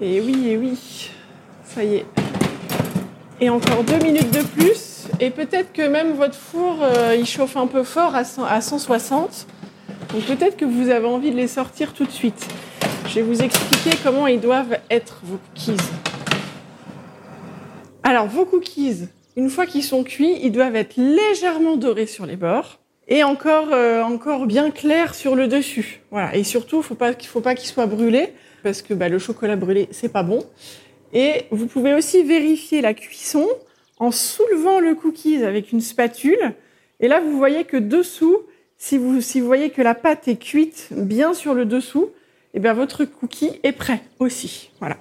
Et 0.00 0.20
oui, 0.20 0.48
et 0.48 0.56
oui. 0.56 1.10
Ça 1.64 1.84
y 1.84 1.96
est. 1.96 2.06
Et 3.40 3.50
encore 3.50 3.84
deux 3.84 3.98
minutes 3.98 4.30
de 4.30 4.42
plus. 4.42 4.93
Et 5.20 5.30
peut-être 5.30 5.72
que 5.72 5.82
même 5.82 6.12
votre 6.12 6.34
four, 6.34 6.78
euh, 6.82 7.16
il 7.18 7.26
chauffe 7.26 7.56
un 7.56 7.66
peu 7.66 7.84
fort 7.84 8.14
à, 8.14 8.24
160. 8.24 9.46
Donc 10.12 10.22
peut-être 10.24 10.56
que 10.56 10.64
vous 10.64 10.90
avez 10.90 11.06
envie 11.06 11.30
de 11.30 11.36
les 11.36 11.48
sortir 11.48 11.92
tout 11.92 12.04
de 12.04 12.10
suite. 12.10 12.46
Je 13.08 13.16
vais 13.16 13.22
vous 13.22 13.42
expliquer 13.42 13.96
comment 14.02 14.26
ils 14.26 14.40
doivent 14.40 14.78
être, 14.90 15.20
vos 15.24 15.38
cookies. 15.38 15.76
Alors, 18.02 18.26
vos 18.26 18.44
cookies, 18.44 19.08
une 19.36 19.50
fois 19.50 19.66
qu'ils 19.66 19.82
sont 19.82 20.04
cuits, 20.04 20.38
ils 20.42 20.52
doivent 20.52 20.76
être 20.76 20.96
légèrement 20.96 21.76
dorés 21.76 22.06
sur 22.06 22.26
les 22.26 22.36
bords 22.36 22.78
et 23.08 23.22
encore, 23.22 23.68
euh, 23.72 24.02
encore 24.02 24.46
bien 24.46 24.70
clair 24.70 25.14
sur 25.14 25.34
le 25.34 25.48
dessus. 25.48 26.02
Voilà. 26.10 26.34
Et 26.36 26.44
surtout, 26.44 26.82
faut 26.82 26.94
pas, 26.94 27.12
faut 27.12 27.40
pas 27.40 27.54
qu'il 27.54 27.68
soit 27.68 27.86
brûlé 27.86 28.32
parce 28.62 28.82
que 28.82 28.94
bah, 28.94 29.08
le 29.08 29.18
chocolat 29.18 29.56
brûlé, 29.56 29.88
c'est 29.90 30.08
pas 30.08 30.22
bon. 30.22 30.42
Et 31.12 31.46
vous 31.50 31.66
pouvez 31.66 31.94
aussi 31.94 32.22
vérifier 32.22 32.80
la 32.80 32.94
cuisson 32.94 33.46
en 33.98 34.10
soulevant 34.10 34.80
le 34.80 34.94
cookie 34.94 35.42
avec 35.42 35.72
une 35.72 35.80
spatule. 35.80 36.54
Et 37.00 37.08
là, 37.08 37.20
vous 37.20 37.36
voyez 37.36 37.64
que 37.64 37.76
dessous, 37.76 38.38
si 38.78 38.98
vous, 38.98 39.20
si 39.20 39.40
vous 39.40 39.46
voyez 39.46 39.70
que 39.70 39.82
la 39.82 39.94
pâte 39.94 40.28
est 40.28 40.36
cuite 40.36 40.88
bien 40.90 41.34
sur 41.34 41.54
le 41.54 41.64
dessous, 41.64 42.10
et 42.52 42.58
eh 42.58 42.60
bien 42.60 42.72
votre 42.72 43.04
cookie 43.04 43.58
est 43.64 43.72
prêt 43.72 44.00
aussi. 44.20 44.70
Voilà. 44.78 44.96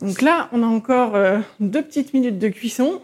Donc 0.00 0.20
là, 0.20 0.48
on 0.52 0.64
a 0.64 0.66
encore 0.66 1.14
euh, 1.14 1.38
deux 1.60 1.82
petites 1.82 2.12
minutes 2.12 2.38
de 2.38 2.48
cuisson 2.48 3.00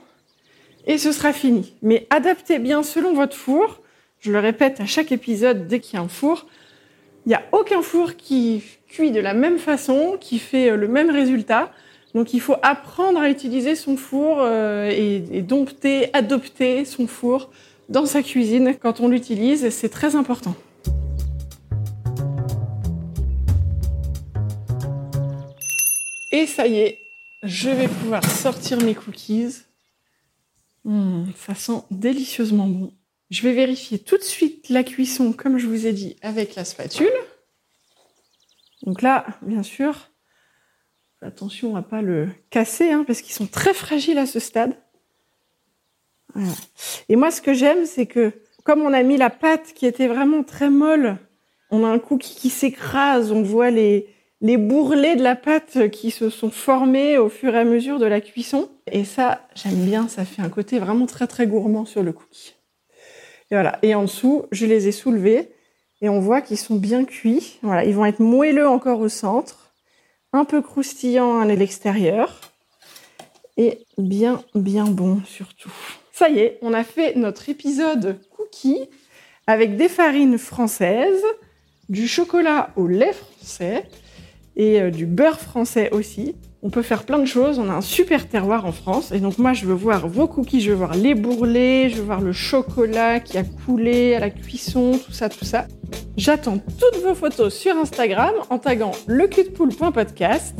et 0.86 0.98
ce 0.98 1.12
sera 1.12 1.32
fini. 1.32 1.74
Mais 1.82 2.06
adaptez 2.10 2.58
bien 2.58 2.82
selon 2.82 3.14
votre 3.14 3.36
four. 3.36 3.80
Je 4.20 4.32
le 4.32 4.38
répète 4.38 4.80
à 4.80 4.86
chaque 4.86 5.12
épisode 5.12 5.68
dès 5.68 5.80
qu'il 5.80 5.94
y 5.94 5.96
a 6.00 6.04
un 6.04 6.08
four. 6.08 6.46
Il 7.26 7.30
n'y 7.30 7.34
a 7.34 7.42
aucun 7.52 7.82
four 7.82 8.16
qui 8.16 8.62
cuit 8.88 9.10
de 9.10 9.20
la 9.20 9.34
même 9.34 9.58
façon, 9.58 10.16
qui 10.20 10.38
fait 10.38 10.70
euh, 10.70 10.76
le 10.76 10.88
même 10.88 11.10
résultat. 11.10 11.72
Donc 12.14 12.32
il 12.32 12.40
faut 12.40 12.56
apprendre 12.62 13.20
à 13.20 13.28
utiliser 13.28 13.74
son 13.74 13.96
four 13.96 14.38
euh, 14.40 14.88
et, 14.88 15.42
dompter, 15.42 16.14
adopter 16.14 16.84
son 16.84 17.08
four 17.08 17.50
dans 17.88 18.06
sa 18.06 18.22
cuisine 18.22 18.76
quand 18.80 19.00
on 19.00 19.08
l'utilise. 19.08 19.68
C'est 19.70 19.88
très 19.88 20.14
important. 20.14 20.54
Et 26.30 26.46
ça 26.46 26.68
y 26.68 26.78
est, 26.78 26.98
je 27.42 27.70
vais 27.70 27.88
pouvoir 27.88 28.24
sortir 28.24 28.80
mes 28.82 28.94
cookies. 28.94 29.62
Mmh, 30.84 31.26
ça 31.36 31.54
sent 31.54 31.82
délicieusement 31.90 32.68
bon. 32.68 32.92
Je 33.30 33.42
vais 33.42 33.52
vérifier 33.52 33.98
tout 33.98 34.18
de 34.18 34.22
suite 34.22 34.68
la 34.68 34.84
cuisson, 34.84 35.32
comme 35.32 35.58
je 35.58 35.66
vous 35.66 35.86
ai 35.86 35.92
dit, 35.92 36.16
avec 36.22 36.54
la 36.54 36.64
spatule. 36.64 37.10
Donc 38.82 39.02
là, 39.02 39.26
bien 39.42 39.62
sûr, 39.62 40.10
attention 41.24 41.76
à 41.76 41.82
pas 41.82 42.02
le 42.02 42.28
casser, 42.50 42.90
hein, 42.92 43.04
parce 43.06 43.20
qu'ils 43.22 43.34
sont 43.34 43.46
très 43.46 43.74
fragiles 43.74 44.18
à 44.18 44.26
ce 44.26 44.38
stade. 44.38 44.74
Et 47.08 47.16
moi, 47.16 47.30
ce 47.30 47.40
que 47.40 47.54
j'aime, 47.54 47.86
c'est 47.86 48.06
que 48.06 48.32
comme 48.64 48.82
on 48.82 48.92
a 48.92 49.02
mis 49.02 49.16
la 49.16 49.30
pâte 49.30 49.72
qui 49.74 49.86
était 49.86 50.08
vraiment 50.08 50.42
très 50.42 50.70
molle, 50.70 51.16
on 51.70 51.84
a 51.84 51.88
un 51.88 51.98
cookie 51.98 52.34
qui 52.34 52.50
s'écrase, 52.50 53.30
on 53.30 53.42
voit 53.42 53.70
les, 53.70 54.08
les 54.40 54.56
bourrelets 54.56 55.16
de 55.16 55.22
la 55.22 55.36
pâte 55.36 55.90
qui 55.90 56.10
se 56.10 56.30
sont 56.30 56.50
formés 56.50 57.18
au 57.18 57.28
fur 57.28 57.54
et 57.54 57.58
à 57.58 57.64
mesure 57.64 57.98
de 57.98 58.06
la 58.06 58.20
cuisson. 58.20 58.68
Et 58.90 59.04
ça, 59.04 59.46
j'aime 59.54 59.84
bien, 59.84 60.08
ça 60.08 60.24
fait 60.24 60.42
un 60.42 60.48
côté 60.48 60.78
vraiment 60.78 61.06
très 61.06 61.26
très 61.26 61.46
gourmand 61.46 61.84
sur 61.84 62.02
le 62.02 62.12
cookie. 62.12 62.54
Et 63.50 63.54
voilà. 63.54 63.78
Et 63.82 63.94
en 63.94 64.02
dessous, 64.02 64.44
je 64.50 64.66
les 64.66 64.88
ai 64.88 64.92
soulevés 64.92 65.50
et 66.00 66.08
on 66.08 66.20
voit 66.20 66.40
qu'ils 66.40 66.58
sont 66.58 66.76
bien 66.76 67.04
cuits. 67.04 67.58
Voilà, 67.62 67.84
ils 67.84 67.94
vont 67.94 68.04
être 68.04 68.20
moelleux 68.20 68.68
encore 68.68 69.00
au 69.00 69.08
centre, 69.08 69.63
un 70.34 70.44
peu 70.44 70.60
croustillants 70.60 71.38
à 71.38 71.46
l'extérieur 71.46 72.40
et 73.56 73.78
bien 73.96 74.42
bien 74.56 74.84
bons 74.84 75.22
surtout. 75.24 75.72
Ça 76.12 76.28
y 76.28 76.40
est, 76.40 76.58
on 76.60 76.74
a 76.74 76.82
fait 76.82 77.14
notre 77.14 77.48
épisode 77.48 78.18
cookie 78.36 78.88
avec 79.46 79.76
des 79.76 79.88
farines 79.88 80.38
françaises, 80.38 81.22
du 81.88 82.08
chocolat 82.08 82.70
au 82.76 82.88
lait 82.88 83.12
français 83.12 83.88
et 84.56 84.80
euh, 84.80 84.90
du 84.90 85.06
beurre 85.06 85.40
français 85.40 85.90
aussi. 85.92 86.34
On 86.66 86.70
peut 86.70 86.80
faire 86.80 87.04
plein 87.04 87.18
de 87.18 87.26
choses, 87.26 87.58
on 87.58 87.68
a 87.68 87.74
un 87.74 87.82
super 87.82 88.26
terroir 88.26 88.64
en 88.64 88.72
France. 88.72 89.12
Et 89.12 89.20
donc 89.20 89.36
moi, 89.36 89.52
je 89.52 89.66
veux 89.66 89.74
voir 89.74 90.08
vos 90.08 90.26
cookies, 90.26 90.62
je 90.62 90.70
veux 90.70 90.76
voir 90.76 90.94
les 90.94 91.14
bourrelets, 91.14 91.90
je 91.90 91.96
veux 91.96 92.04
voir 92.04 92.22
le 92.22 92.32
chocolat 92.32 93.20
qui 93.20 93.36
a 93.36 93.44
coulé 93.44 94.14
à 94.14 94.20
la 94.20 94.30
cuisson, 94.30 94.98
tout 95.04 95.12
ça, 95.12 95.28
tout 95.28 95.44
ça. 95.44 95.66
J'attends 96.16 96.56
toutes 96.56 97.02
vos 97.02 97.14
photos 97.14 97.52
sur 97.52 97.76
Instagram 97.76 98.32
en 98.48 98.58
taguant 98.58 98.92
lecutpool.podcast. 99.06 100.56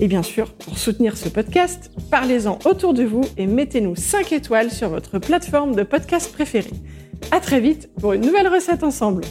Et 0.00 0.08
bien 0.08 0.24
sûr, 0.24 0.50
pour 0.54 0.76
soutenir 0.76 1.16
ce 1.16 1.28
podcast, 1.28 1.92
parlez-en 2.10 2.58
autour 2.64 2.92
de 2.92 3.04
vous 3.04 3.22
et 3.36 3.46
mettez-nous 3.46 3.94
5 3.94 4.32
étoiles 4.32 4.72
sur 4.72 4.88
votre 4.88 5.20
plateforme 5.20 5.76
de 5.76 5.84
podcast 5.84 6.32
préférée. 6.32 6.72
À 7.30 7.38
très 7.38 7.60
vite 7.60 7.90
pour 8.00 8.12
une 8.12 8.22
nouvelle 8.22 8.48
recette 8.48 8.82
ensemble. 8.82 9.22